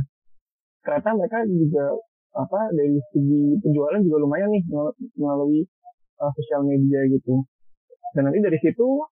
ternyata 0.84 1.10
mereka 1.16 1.38
juga 1.48 1.86
apa 2.38 2.60
dari 2.76 3.00
segi 3.12 3.60
penjualan 3.64 4.00
juga 4.04 4.18
lumayan 4.24 4.50
nih 4.54 4.64
melalui 5.18 5.66
uh, 6.22 6.32
sosial 6.38 6.64
media 6.64 7.02
gitu. 7.10 7.44
Dan 8.16 8.30
nanti 8.30 8.40
dari 8.40 8.58
situ 8.62 9.04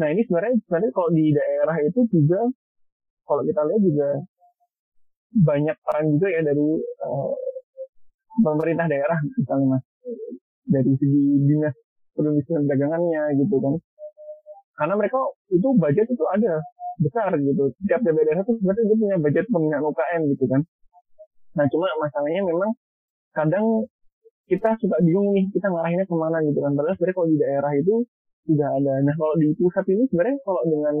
Nah 0.00 0.08
ini 0.08 0.24
sebenarnya 0.24 0.56
sebenarnya 0.64 0.90
kalau 0.96 1.10
di 1.12 1.24
daerah 1.36 1.76
itu 1.84 2.00
juga 2.08 2.40
kalau 3.28 3.42
kita 3.44 3.60
lihat 3.68 3.82
juga 3.84 4.08
banyak 5.44 5.76
peran 5.84 6.04
juga 6.16 6.26
ya 6.32 6.40
dari 6.40 6.68
uh, 7.04 7.32
pemerintah 8.40 8.86
daerah 8.88 9.18
misalnya 9.36 9.76
mas. 9.76 9.84
Dari 10.70 10.92
segi 10.96 11.24
dinas 11.44 11.76
perindustrian 12.16 12.64
dagangannya 12.64 13.22
gitu 13.44 13.56
kan. 13.60 13.74
Karena 14.80 14.94
mereka 14.96 15.20
itu 15.52 15.68
budget 15.76 16.08
itu 16.08 16.24
ada 16.32 16.64
besar 17.00 17.32
gitu 17.40 17.72
setiap 17.80 18.00
daerah 18.04 18.44
itu 18.44 18.52
sebenarnya 18.60 18.84
dia 18.84 18.96
punya 19.00 19.16
budget 19.16 19.46
pembinaan 19.48 19.84
UKM 19.88 20.22
gitu 20.36 20.44
kan 20.46 20.60
nah 21.56 21.66
cuma 21.72 21.86
masalahnya 21.98 22.42
memang 22.46 22.70
kadang 23.34 23.66
kita 24.46 24.74
suka 24.82 24.96
bingung 25.02 25.34
nih 25.34 25.46
kita 25.50 25.66
ngarahinnya 25.70 26.06
ke 26.06 26.14
mana 26.14 26.38
gitu 26.44 26.58
kan 26.60 26.72
padahal 26.76 26.94
sebenarnya 26.98 27.16
kalau 27.16 27.28
di 27.30 27.38
daerah 27.38 27.72
itu 27.74 27.94
sudah 28.48 28.68
ada. 28.76 28.94
Nah 29.04 29.14
kalau 29.16 29.34
di 29.36 29.52
pusat 29.56 29.84
ini 29.90 30.04
sebenarnya 30.08 30.38
kalau 30.42 30.62
dengan 30.64 30.94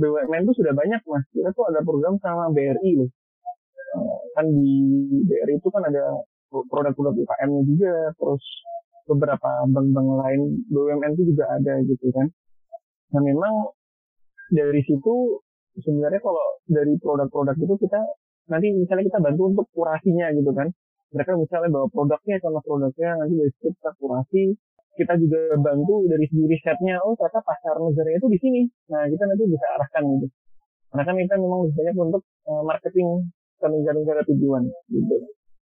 BUMN 0.00 0.42
itu 0.48 0.54
sudah 0.62 0.72
banyak 0.72 1.00
mas. 1.04 1.24
Kita 1.30 1.50
tuh 1.52 1.64
ada 1.68 1.80
program 1.84 2.16
sama 2.18 2.48
BRI 2.50 2.90
loh. 2.96 3.10
Uh, 3.92 4.20
kan 4.34 4.46
di 4.48 4.72
BRI 5.28 5.60
itu 5.60 5.68
kan 5.68 5.84
ada 5.84 6.16
produk-produk 6.50 7.12
UKM-nya 7.16 7.62
juga, 7.64 7.94
terus 8.16 8.44
beberapa 9.04 9.50
bank-bank 9.68 10.08
lain 10.24 10.40
BUMN 10.72 11.12
itu 11.16 11.36
juga 11.36 11.44
ada 11.52 11.74
gitu 11.84 12.08
kan. 12.10 12.26
Nah 13.12 13.20
memang 13.20 13.54
dari 14.50 14.80
situ 14.82 15.38
sebenarnya 15.78 16.20
kalau 16.20 16.46
dari 16.68 16.92
produk-produk 17.00 17.56
itu 17.56 17.74
kita 17.88 18.00
nanti 18.50 18.68
misalnya 18.74 19.04
kita 19.08 19.20
bantu 19.22 19.42
untuk 19.54 19.66
kurasinya 19.72 20.28
gitu 20.34 20.50
kan. 20.52 20.68
Mereka 21.12 21.36
misalnya 21.36 21.68
bawa 21.68 21.86
produknya 21.92 22.40
sama 22.40 22.58
produknya 22.64 23.10
nanti 23.20 23.34
dari 23.36 23.50
situ 23.56 23.68
kita 23.76 23.90
kurasi. 24.00 24.44
Kita 24.92 25.16
juga 25.16 25.56
bantu 25.56 26.04
dari 26.04 26.28
segi 26.28 26.44
risetnya, 26.44 27.00
oh 27.00 27.16
ternyata 27.16 27.40
pasar 27.40 27.80
negaranya 27.80 28.20
itu 28.20 28.28
di 28.28 28.38
sini. 28.44 28.62
Nah 28.92 29.08
kita 29.08 29.24
nanti 29.24 29.44
bisa 29.48 29.66
arahkan 29.80 30.04
gitu. 30.04 30.26
Karena 30.92 31.02
kan 31.08 31.14
kita 31.16 31.34
memang 31.40 31.58
lebih 31.64 31.74
banyak 31.80 31.94
untuk 31.96 32.22
uh, 32.44 32.60
marketing 32.60 33.08
ke 33.56 33.66
negara-negara 33.72 34.20
tujuan 34.28 34.62
gitu. 34.92 35.16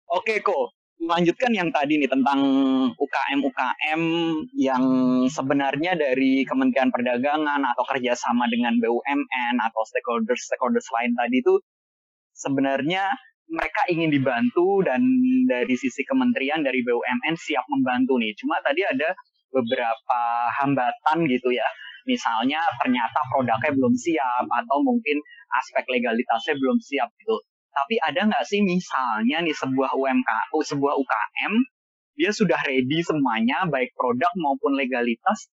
Oke 0.09 0.41
kok, 0.41 0.73
melanjutkan 1.01 1.51
yang 1.51 1.69
tadi 1.73 1.99
nih 1.99 2.09
tentang 2.09 2.39
UKM-UKM 2.95 4.01
yang 4.55 4.83
sebenarnya 5.27 5.97
dari 5.97 6.45
Kementerian 6.45 6.93
Perdagangan 6.93 7.61
atau 7.61 7.83
kerjasama 7.87 8.47
dengan 8.47 8.77
BUMN 8.79 9.55
atau 9.59 9.81
stakeholders-stakeholders 9.89 10.87
lain 10.93 11.11
tadi 11.17 11.37
itu 11.41 11.55
sebenarnya 12.33 13.09
mereka 13.51 13.81
ingin 13.91 14.09
dibantu 14.09 14.81
dan 14.81 15.03
dari 15.45 15.75
sisi 15.77 16.01
kementerian 16.07 16.63
dari 16.63 16.81
BUMN 16.81 17.35
siap 17.37 17.67
membantu 17.69 18.17
nih. 18.17 18.33
Cuma 18.39 18.57
tadi 18.63 18.81
ada 18.81 19.13
beberapa 19.53 20.21
hambatan 20.63 21.29
gitu 21.29 21.53
ya. 21.53 21.67
Misalnya 22.09 22.59
ternyata 22.81 23.19
produknya 23.31 23.71
belum 23.77 23.93
siap 23.95 24.45
atau 24.49 24.77
mungkin 24.83 25.21
aspek 25.55 25.85
legalitasnya 25.87 26.57
belum 26.57 26.77
siap 26.81 27.09
gitu. 27.15 27.37
Tapi 27.73 27.97
ada 27.97 28.29
nggak 28.29 28.45
sih 28.45 28.61
misalnya 28.61 29.41
nih 29.41 29.55
sebuah 29.57 29.97
UMK, 29.97 30.29
sebuah 30.53 30.93
UKM, 30.93 31.53
dia 32.13 32.29
sudah 32.29 32.59
ready 32.61 33.01
semuanya, 33.01 33.65
baik 33.65 33.97
produk 33.97 34.29
maupun 34.37 34.77
legalitas, 34.77 35.49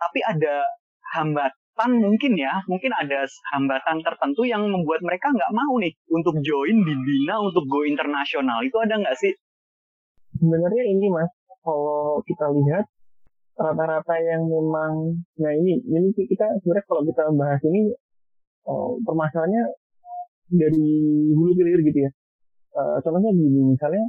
tapi 0.00 0.24
ada 0.24 0.64
hambatan 1.12 1.90
mungkin 2.00 2.40
ya, 2.40 2.64
mungkin 2.64 2.96
ada 2.96 3.28
hambatan 3.52 4.00
tertentu 4.00 4.48
yang 4.48 4.64
membuat 4.64 5.04
mereka 5.04 5.28
nggak 5.28 5.52
mau 5.52 5.76
nih 5.76 5.92
untuk 6.08 6.40
join 6.40 6.76
di 6.80 6.94
Bina 6.96 7.44
untuk 7.44 7.68
go 7.68 7.84
internasional. 7.84 8.64
Itu 8.64 8.80
ada 8.80 8.96
nggak 8.96 9.16
sih? 9.20 9.36
Sebenarnya 10.40 10.84
ini 10.88 11.12
mas, 11.12 11.28
kalau 11.60 12.24
kita 12.24 12.48
lihat 12.48 12.88
rata-rata 13.60 14.16
yang 14.24 14.48
memang, 14.48 15.20
nah 15.36 15.52
ini, 15.52 15.84
ini 15.84 16.08
kita 16.16 16.48
sebenarnya 16.64 16.86
kalau 16.88 17.02
kita 17.04 17.28
bahas 17.36 17.60
ini, 17.68 17.92
oh, 18.64 18.96
permasalahannya 19.04 19.68
dari 20.50 20.90
hulu 21.34 21.50
hilir 21.56 21.80
gitu 21.86 21.98
ya. 22.06 22.10
Uh, 22.74 22.96
contohnya 23.02 23.30
gini, 23.34 23.74
misalnya 23.74 24.06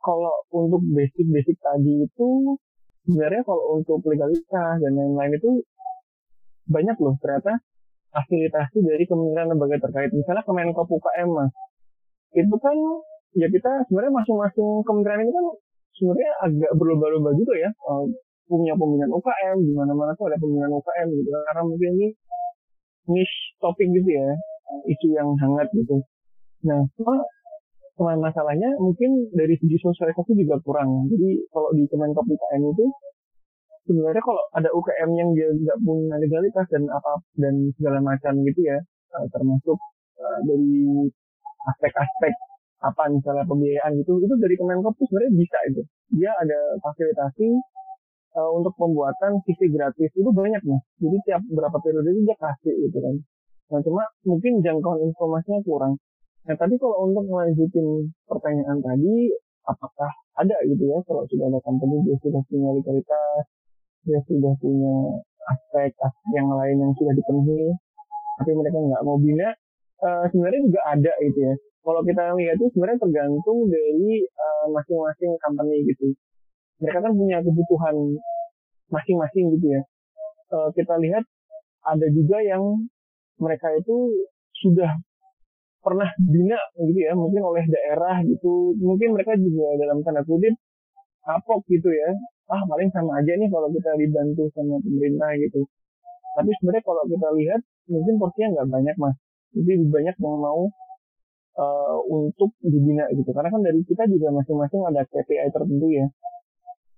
kalau 0.00 0.32
untuk 0.52 0.80
basic-basic 0.92 1.56
tadi 1.60 2.04
itu 2.04 2.28
sebenarnya 3.04 3.42
kalau 3.44 3.80
untuk 3.80 4.00
legalitas 4.04 4.76
dan 4.80 4.92
lain-lain 4.92 5.32
itu 5.36 5.50
banyak 6.68 6.96
loh 7.00 7.16
ternyata 7.20 7.60
fasilitasi 8.12 8.80
dari 8.84 9.04
kementerian 9.04 9.52
lembaga 9.52 9.76
terkait. 9.80 10.12
Misalnya 10.12 10.44
Kemenkop 10.46 10.88
UKM 10.88 11.28
mas, 11.28 11.52
itu 12.32 12.56
kan 12.60 12.76
ya 13.34 13.50
kita 13.50 13.70
sebenarnya 13.90 14.12
masing-masing 14.14 14.68
kementerian 14.86 15.26
ini 15.26 15.32
kan 15.34 15.46
sebenarnya 15.98 16.30
agak 16.46 16.72
berlomba-lomba 16.78 17.30
juga 17.34 17.54
ya 17.58 17.70
uh, 17.90 18.06
punya 18.46 18.76
pembinaan 18.76 19.10
UKM 19.10 19.56
di 19.64 19.72
mana-mana 19.72 20.12
tuh 20.14 20.30
ada 20.30 20.38
pembinaan 20.38 20.72
UKM 20.74 21.08
gitu 21.16 21.30
karena 21.32 21.62
mungkin 21.64 21.90
ini 21.98 22.08
niche 23.10 23.38
topik 23.58 23.88
gitu 23.90 24.10
ya 24.10 24.28
isu 24.88 25.08
yang 25.14 25.28
hangat 25.38 25.68
gitu. 25.74 26.02
Nah, 26.64 26.80
cuma 27.94 28.12
masalahnya 28.18 28.74
mungkin 28.82 29.30
dari 29.30 29.54
segi 29.54 29.78
sosialisasi 29.78 30.34
juga 30.34 30.58
kurang. 30.66 31.06
Jadi 31.12 31.46
kalau 31.54 31.70
di 31.76 31.86
Kemenkop 31.86 32.26
UKM 32.26 32.62
itu 32.74 32.86
sebenarnya 33.86 34.22
kalau 34.24 34.42
ada 34.56 34.70
UKM 34.72 35.10
yang 35.14 35.28
dia 35.36 35.48
nggak 35.52 35.78
punya 35.84 36.16
legalitas 36.18 36.66
dan 36.72 36.88
apa 36.90 37.12
dan 37.38 37.54
segala 37.78 38.00
macam 38.02 38.32
gitu 38.42 38.60
ya, 38.66 38.78
eh, 39.14 39.26
termasuk 39.30 39.78
uh, 40.18 40.38
dari 40.48 41.06
aspek-aspek 41.70 42.34
apa 42.84 43.02
misalnya 43.08 43.48
pembiayaan 43.48 43.96
gitu, 44.02 44.20
itu 44.20 44.34
dari 44.36 44.54
Kemenkop 44.60 44.92
itu 44.98 45.04
sebenarnya 45.08 45.32
bisa 45.38 45.58
itu. 45.72 45.82
Dia 46.20 46.30
ada 46.36 46.58
fasilitasi 46.84 47.48
uh, 48.36 48.50
untuk 48.52 48.74
pembuatan 48.76 49.40
CV 49.46 49.72
gratis 49.72 50.10
itu 50.12 50.30
banyak 50.34 50.60
nih. 50.60 50.80
Jadi 51.00 51.16
tiap 51.30 51.42
berapa 51.48 51.76
periode 51.80 52.10
itu 52.12 52.20
dia 52.28 52.36
kasih 52.36 52.74
gitu 52.90 52.98
kan. 53.00 53.14
Nah, 53.72 53.80
cuma 53.80 54.04
mungkin 54.28 54.60
jangkauan 54.60 55.00
informasinya 55.08 55.60
kurang. 55.64 55.94
Nah, 56.44 56.54
tadi 56.60 56.76
kalau 56.76 57.08
untuk 57.08 57.24
melanjutin 57.24 58.12
pertanyaan 58.28 58.78
tadi, 58.84 59.32
apakah 59.64 60.10
ada 60.36 60.56
gitu 60.68 60.84
ya, 60.84 60.98
kalau 61.08 61.24
sudah 61.30 61.48
ada 61.48 61.58
company, 61.64 62.04
dia 62.04 62.16
sudah 62.20 62.42
punya 62.52 62.68
legalitas, 62.76 63.44
dia 64.04 64.20
sudah 64.28 64.52
punya 64.60 64.94
aspek, 65.48 65.96
yang 66.36 66.48
lain 66.52 66.76
yang 66.80 66.92
sudah 67.00 67.12
dipenuhi, 67.16 67.72
tapi 68.40 68.50
mereka 68.52 68.76
nggak 68.76 69.02
mau 69.04 69.16
bina, 69.16 69.48
uh, 70.04 70.24
sebenarnya 70.28 70.60
juga 70.68 70.80
ada 70.84 71.12
gitu 71.24 71.40
ya. 71.48 71.54
Kalau 71.84 72.00
kita 72.00 72.22
lihat 72.36 72.56
itu 72.56 72.66
sebenarnya 72.72 73.00
tergantung 73.00 73.58
dari 73.68 74.24
uh, 74.24 74.66
masing-masing 74.72 75.32
company 75.40 75.84
gitu. 75.84 76.16
Mereka 76.80 76.98
kan 77.04 77.12
punya 77.12 77.38
kebutuhan 77.44 77.96
masing-masing 78.88 79.52
gitu 79.56 79.66
ya. 79.72 79.82
Uh, 80.52 80.68
kita 80.72 80.96
lihat 81.00 81.24
ada 81.84 82.06
juga 82.12 82.40
yang 82.40 82.88
mereka 83.40 83.68
itu 83.74 84.26
sudah 84.62 84.90
pernah 85.84 86.08
bina 86.16 86.56
gitu 86.80 87.00
ya 87.04 87.12
mungkin 87.12 87.44
oleh 87.44 87.64
daerah 87.68 88.24
gitu. 88.24 88.72
Mungkin 88.80 89.12
mereka 89.12 89.36
juga 89.36 89.76
dalam 89.76 90.00
tanda 90.00 90.24
kutip 90.24 90.56
kapok 91.24 91.60
gitu 91.68 91.92
ya. 91.92 92.10
Ah 92.48 92.64
paling 92.64 92.88
sama 92.92 93.20
aja 93.20 93.32
nih 93.36 93.48
kalau 93.52 93.68
kita 93.68 93.90
dibantu 94.00 94.48
sama 94.56 94.80
pemerintah 94.80 95.30
gitu. 95.36 95.68
Tapi 96.34 96.50
sebenarnya 96.58 96.84
kalau 96.84 97.02
kita 97.06 97.28
lihat 97.36 97.60
mungkin 97.86 98.14
porsinya 98.16 98.48
nggak 98.58 98.68
banyak 98.72 98.96
mas. 98.96 99.16
Jadi 99.54 99.70
lebih 99.78 99.90
banyak 99.92 100.16
yang 100.18 100.38
mau 100.40 100.62
uh, 101.60 101.98
untuk 102.10 102.50
dibina 102.64 103.06
gitu. 103.14 103.30
Karena 103.30 103.52
kan 103.52 103.62
dari 103.62 103.80
kita 103.86 104.08
juga 104.10 104.34
masing-masing 104.34 104.82
ada 104.88 105.06
KPI 105.06 105.52
tertentu 105.54 105.88
ya. 105.94 106.06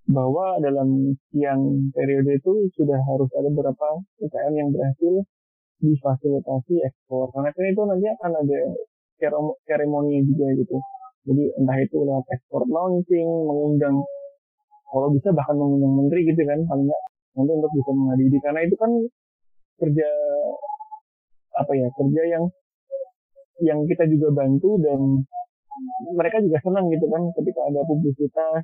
Bahwa 0.07 0.57
dalam 0.63 1.19
yang 1.35 1.91
periode 1.91 2.39
itu 2.39 2.71
sudah 2.79 2.97
harus 2.97 3.29
ada 3.35 3.51
beberapa 3.51 4.01
UKM 4.23 4.55
yang 4.55 4.69
berhasil 4.71 5.27
difasilitasi 5.83 6.75
ekspor. 6.89 7.29
Karena 7.33 7.51
kan 7.53 7.65
itu 7.69 7.83
nanti 7.85 8.07
akan 8.09 8.33
ada 8.45 8.59
seremoni 9.67 10.25
juga 10.25 10.47
gitu. 10.57 10.77
Jadi 11.27 11.45
entah 11.59 11.79
itu 11.83 11.97
lewat 12.07 12.27
ekspor 12.31 12.63
launching 12.71 13.27
mengundang 13.27 13.99
kalau 14.87 15.11
bisa 15.11 15.35
bahkan 15.35 15.59
mengundang 15.59 16.07
menteri 16.07 16.23
gitu 16.23 16.39
kan 16.47 16.63
paling 16.71 16.87
nggak 16.87 17.03
nanti 17.35 17.53
untuk 17.53 17.73
bisa 17.75 17.91
menghadiri 17.91 18.39
karena 18.39 18.61
itu 18.63 18.77
kan 18.79 18.91
kerja 19.83 20.09
apa 21.59 21.73
ya 21.75 21.89
kerja 21.99 22.23
yang 22.31 22.45
yang 23.67 23.79
kita 23.91 24.07
juga 24.07 24.29
bantu 24.39 24.79
dan 24.81 25.01
mereka 26.15 26.39
juga 26.41 26.63
senang 26.63 26.87
gitu 26.95 27.11
kan 27.11 27.23
ketika 27.35 27.61
ada 27.67 27.81
publisitas 27.85 28.63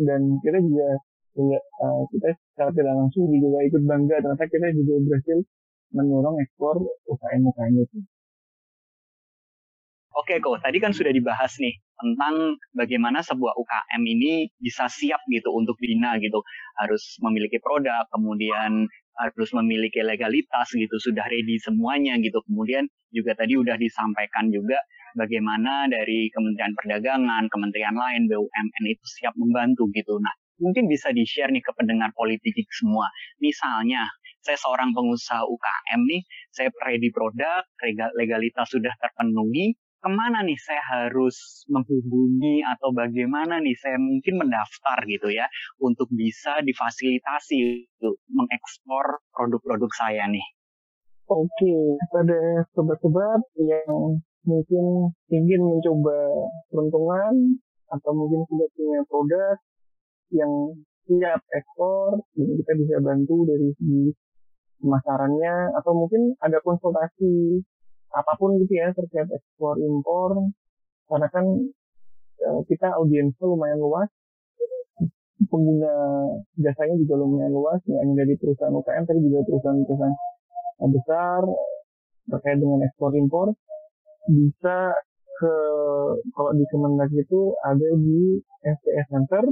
dan 0.00 0.20
kita 0.44 0.58
juga 0.62 0.88
uh, 1.36 2.02
kita 2.12 2.28
secara 2.52 2.70
tidak 2.72 2.94
langsung 2.96 3.28
juga 3.28 3.58
ikut 3.64 3.82
bangga. 3.84 4.16
Ternyata 4.24 4.44
kita 4.48 4.66
juga 4.76 4.94
berhasil 5.04 5.38
mendorong 5.94 6.36
ekspor 6.42 6.80
UKM-UKM 7.06 7.74
itu. 7.82 7.98
Oke 10.16 10.40
kok, 10.40 10.64
tadi 10.64 10.80
kan 10.80 10.96
sudah 10.96 11.12
dibahas 11.12 11.60
nih 11.60 11.76
tentang 12.00 12.56
bagaimana 12.72 13.20
sebuah 13.20 13.52
UKM 13.52 14.00
ini 14.00 14.48
bisa 14.56 14.88
siap 14.88 15.20
gitu 15.28 15.52
untuk 15.52 15.76
bina 15.76 16.16
gitu. 16.16 16.40
Harus 16.80 17.20
memiliki 17.20 17.60
produk, 17.60 18.08
kemudian 18.08 18.88
harus 19.16 19.50
memiliki 19.52 20.00
legalitas 20.00 20.72
gitu, 20.72 20.96
sudah 20.96 21.24
ready 21.28 21.60
semuanya 21.60 22.16
gitu. 22.16 22.40
Kemudian 22.48 22.88
juga 23.12 23.36
tadi 23.36 23.60
udah 23.60 23.76
disampaikan 23.76 24.48
juga 24.48 24.80
bagaimana 25.16 25.88
dari 25.88 26.28
Kementerian 26.32 26.72
Perdagangan, 26.76 27.48
kementerian 27.52 27.96
lain, 27.96 28.28
BUMN 28.28 28.84
itu 28.88 29.04
siap 29.20 29.36
membantu 29.36 29.88
gitu. 29.92 30.16
Nah, 30.20 30.32
mungkin 30.60 30.88
bisa 30.88 31.12
di-share 31.12 31.52
nih 31.52 31.64
ke 31.64 31.72
pendengar 31.76 32.12
politik 32.12 32.56
semua. 32.72 33.08
Misalnya, 33.40 34.04
saya 34.46 34.58
seorang 34.62 34.94
pengusaha 34.94 35.42
UKM 35.42 36.00
nih, 36.06 36.22
saya 36.54 36.70
ready 36.86 37.10
produk, 37.10 37.66
legalitas 38.14 38.70
sudah 38.70 38.94
terpenuhi, 39.02 39.74
ke 40.06 40.08
mana 40.14 40.46
nih 40.46 40.54
saya 40.62 40.78
harus 40.86 41.66
menghubungi 41.66 42.62
atau 42.62 42.94
bagaimana 42.94 43.58
nih 43.58 43.74
saya 43.74 43.98
mungkin 43.98 44.38
mendaftar 44.38 45.02
gitu 45.02 45.34
ya 45.34 45.50
untuk 45.82 46.06
bisa 46.14 46.62
difasilitasi 46.62 47.90
untuk 47.98 48.22
mengekspor 48.30 49.18
produk-produk 49.34 49.90
saya 49.98 50.30
nih. 50.30 50.46
Oke, 51.26 51.98
pada 52.14 52.62
sobat-sobat 52.70 53.42
yang 53.58 54.22
mungkin 54.46 55.10
ingin 55.26 55.58
mencoba 55.58 56.14
peruntungan 56.70 57.58
atau 57.90 58.10
mungkin 58.14 58.46
sudah 58.46 58.68
punya 58.78 59.00
produk 59.10 59.56
yang 60.30 60.52
siap 61.06 61.42
ekspor, 61.50 62.22
kita 62.34 62.72
bisa 62.78 63.02
bantu 63.02 63.42
dari 63.42 63.74
segi 63.74 64.14
pemasarannya 64.80 65.76
atau 65.78 65.92
mungkin 65.96 66.36
ada 66.42 66.60
konsultasi 66.60 67.64
apa 68.12 68.32
pun 68.40 68.56
gitu 68.60 68.72
ya 68.76 68.92
terkait 68.92 69.28
ekspor 69.28 69.76
impor. 69.80 70.52
Karena 71.06 71.28
kan 71.30 71.46
uh, 72.46 72.60
kita 72.66 72.96
audiensnya 72.96 73.46
lumayan 73.46 73.80
luas. 73.80 74.10
Pengguna 75.46 75.92
jasanya 76.58 76.96
juga 76.98 77.14
lumayan 77.20 77.52
luas. 77.52 77.80
Ya 77.86 78.02
hanya 78.02 78.24
dari 78.24 78.34
perusahaan 78.40 78.74
UKM 78.74 79.04
tapi 79.04 79.20
juga 79.22 79.38
perusahaan-perusahaan 79.46 80.16
besar 80.90 81.42
terkait 82.26 82.58
dengan 82.58 82.80
ekspor 82.84 83.14
impor. 83.14 83.48
Bisa 84.26 84.90
ke 85.36 85.54
kalau 86.32 86.50
di 86.56 86.64
Kemendak 86.72 87.12
itu 87.12 87.52
ada 87.60 87.88
di 88.00 88.40
STS 88.64 89.06
Center 89.12 89.44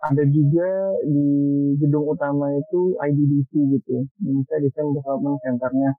ada 0.00 0.24
juga 0.24 0.96
di 1.04 1.28
gedung 1.76 2.08
utama 2.08 2.48
itu 2.56 2.96
IDDC 2.96 3.52
gitu. 3.52 3.96
Indonesia 4.24 4.56
Design 4.64 4.96
Development 4.96 5.36
Centernya. 5.44 5.90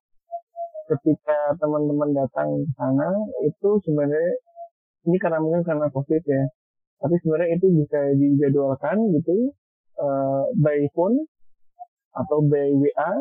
Ketika 0.90 1.56
teman-teman 1.62 2.12
datang 2.12 2.66
ke 2.66 2.72
sana 2.76 3.10
itu 3.46 3.70
sebenarnya 3.86 4.34
ini 5.06 5.18
karena 5.22 5.38
mungkin 5.40 5.62
karena 5.62 5.88
covid 5.94 6.24
ya. 6.26 6.44
Tapi 7.02 7.16
sebenarnya 7.22 7.50
itu 7.58 7.68
bisa 7.78 8.00
dijadwalkan 8.18 8.98
gitu 9.22 9.54
uh, 10.02 10.50
by 10.58 10.82
phone 10.98 11.18
atau 12.18 12.42
by 12.44 12.74
WA 12.76 13.12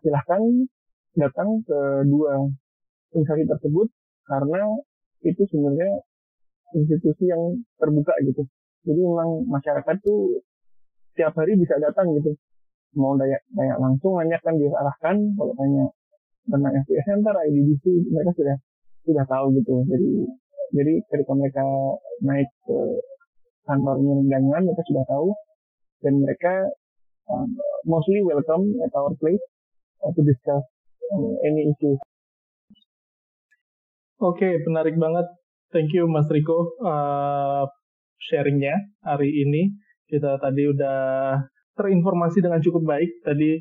silahkan 0.00 0.42
datang 1.18 1.60
ke 1.66 1.80
dua 2.08 2.48
instansi 3.12 3.44
tersebut 3.44 3.92
karena 4.24 4.62
itu 5.20 5.42
sebenarnya 5.52 6.00
institusi 6.72 7.28
yang 7.28 7.60
terbuka 7.76 8.14
gitu 8.24 8.48
jadi 8.82 8.98
memang 8.98 9.46
masyarakat 9.46 9.96
tuh 10.02 10.42
tiap 11.14 11.32
hari 11.38 11.54
bisa 11.54 11.78
datang 11.78 12.10
gitu. 12.18 12.34
Mau 12.98 13.14
tanya 13.16 13.38
langsung 13.78 14.18
nanya 14.18 14.36
kan 14.42 14.58
diarahkan. 14.58 15.16
Kalau 15.38 15.54
tanya 15.56 15.84
tentang 16.50 16.74
FPS 16.82 17.06
Center, 17.06 17.34
IDDC 17.46 17.84
mereka 18.10 18.30
sudah 18.34 18.56
sudah 19.06 19.24
tahu 19.30 19.46
gitu. 19.56 19.86
Jadi 19.86 20.08
jadi 20.72 20.92
ketika 21.08 21.32
mereka 21.36 21.64
naik 22.26 22.50
ke 22.66 22.78
kantornya 23.64 24.12
undangan 24.18 24.62
mereka 24.66 24.82
sudah 24.90 25.04
tahu. 25.06 25.28
Dan 26.02 26.18
mereka 26.18 26.66
um, 27.30 27.54
mostly 27.86 28.18
welcome 28.26 28.66
at 28.82 28.90
our 28.98 29.14
place 29.22 29.44
uh, 30.02 30.10
to 30.10 30.20
discuss 30.26 30.66
um, 31.14 31.38
any 31.46 31.70
issue. 31.70 31.94
Oke, 34.18 34.42
okay, 34.42 34.52
menarik 34.66 34.98
banget. 34.98 35.30
Thank 35.70 35.94
you 35.94 36.10
Mas 36.10 36.26
Riko. 36.26 36.74
Uh, 36.82 37.70
sharingnya 38.30 38.74
hari 39.02 39.30
ini. 39.30 39.72
Kita 40.06 40.36
tadi 40.38 40.68
udah 40.68 41.00
terinformasi 41.78 42.44
dengan 42.44 42.60
cukup 42.60 42.84
baik. 42.84 43.10
Tadi 43.24 43.56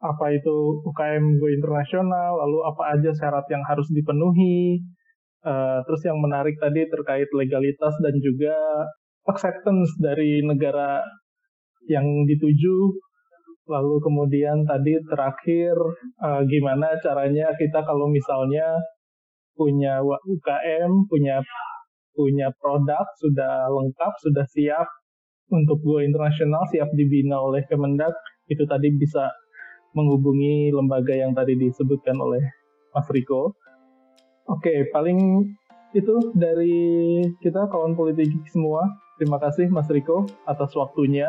apa 0.00 0.32
itu 0.32 0.80
UKM 0.80 1.36
Go 1.36 1.46
Internasional, 1.52 2.40
lalu 2.40 2.58
apa 2.64 2.96
aja 2.96 3.12
syarat 3.12 3.44
yang 3.52 3.60
harus 3.68 3.84
dipenuhi, 3.92 4.80
Uh, 5.40 5.80
terus 5.88 6.04
yang 6.04 6.20
menarik 6.20 6.52
tadi 6.60 6.84
terkait 6.84 7.24
legalitas 7.32 7.96
dan 8.04 8.12
juga 8.20 8.52
acceptance 9.24 9.96
dari 9.96 10.44
negara 10.44 11.00
yang 11.88 12.04
dituju. 12.28 12.92
Lalu 13.64 13.94
kemudian 14.04 14.68
tadi 14.68 15.00
terakhir 15.08 15.72
uh, 16.20 16.44
gimana 16.44 16.92
caranya 17.00 17.48
kita 17.56 17.80
kalau 17.80 18.12
misalnya 18.12 18.68
punya 19.56 20.04
UKM, 20.04 21.08
punya 21.08 21.40
punya 22.20 22.52
produk 22.60 23.08
sudah 23.16 23.72
lengkap, 23.72 24.12
sudah 24.20 24.44
siap 24.52 24.84
untuk 25.48 25.80
go 25.80 26.04
internasional, 26.04 26.68
siap 26.68 26.92
dibina 26.92 27.40
oleh 27.40 27.64
Kemendak, 27.64 28.12
itu 28.52 28.68
tadi 28.68 28.92
bisa 28.92 29.32
menghubungi 29.96 30.68
lembaga 30.70 31.16
yang 31.16 31.32
tadi 31.32 31.56
disebutkan 31.56 32.20
oleh 32.20 32.44
Mas 32.92 33.08
Riko. 33.08 33.56
Oke, 34.52 34.90
paling 34.92 35.48
itu 35.96 36.14
dari 36.36 37.22
kita 37.42 37.66
kawan 37.70 37.96
politik 37.96 38.30
semua. 38.50 38.86
Terima 39.18 39.40
kasih 39.42 39.72
Mas 39.72 39.88
Riko 39.88 40.28
atas 40.44 40.76
waktunya. 40.76 41.26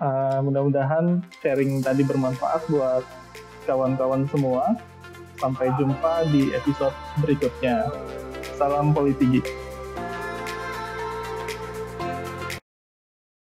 Uh, 0.00 0.40
mudah-mudahan 0.46 1.20
sharing 1.42 1.80
tadi 1.80 2.06
bermanfaat 2.06 2.68
buat 2.68 3.04
kawan-kawan 3.64 4.28
semua. 4.30 4.76
Sampai 5.40 5.72
jumpa 5.80 6.28
di 6.30 6.52
episode 6.52 6.94
berikutnya. 7.24 7.88
Salam 8.60 8.92
politik. 8.92 9.69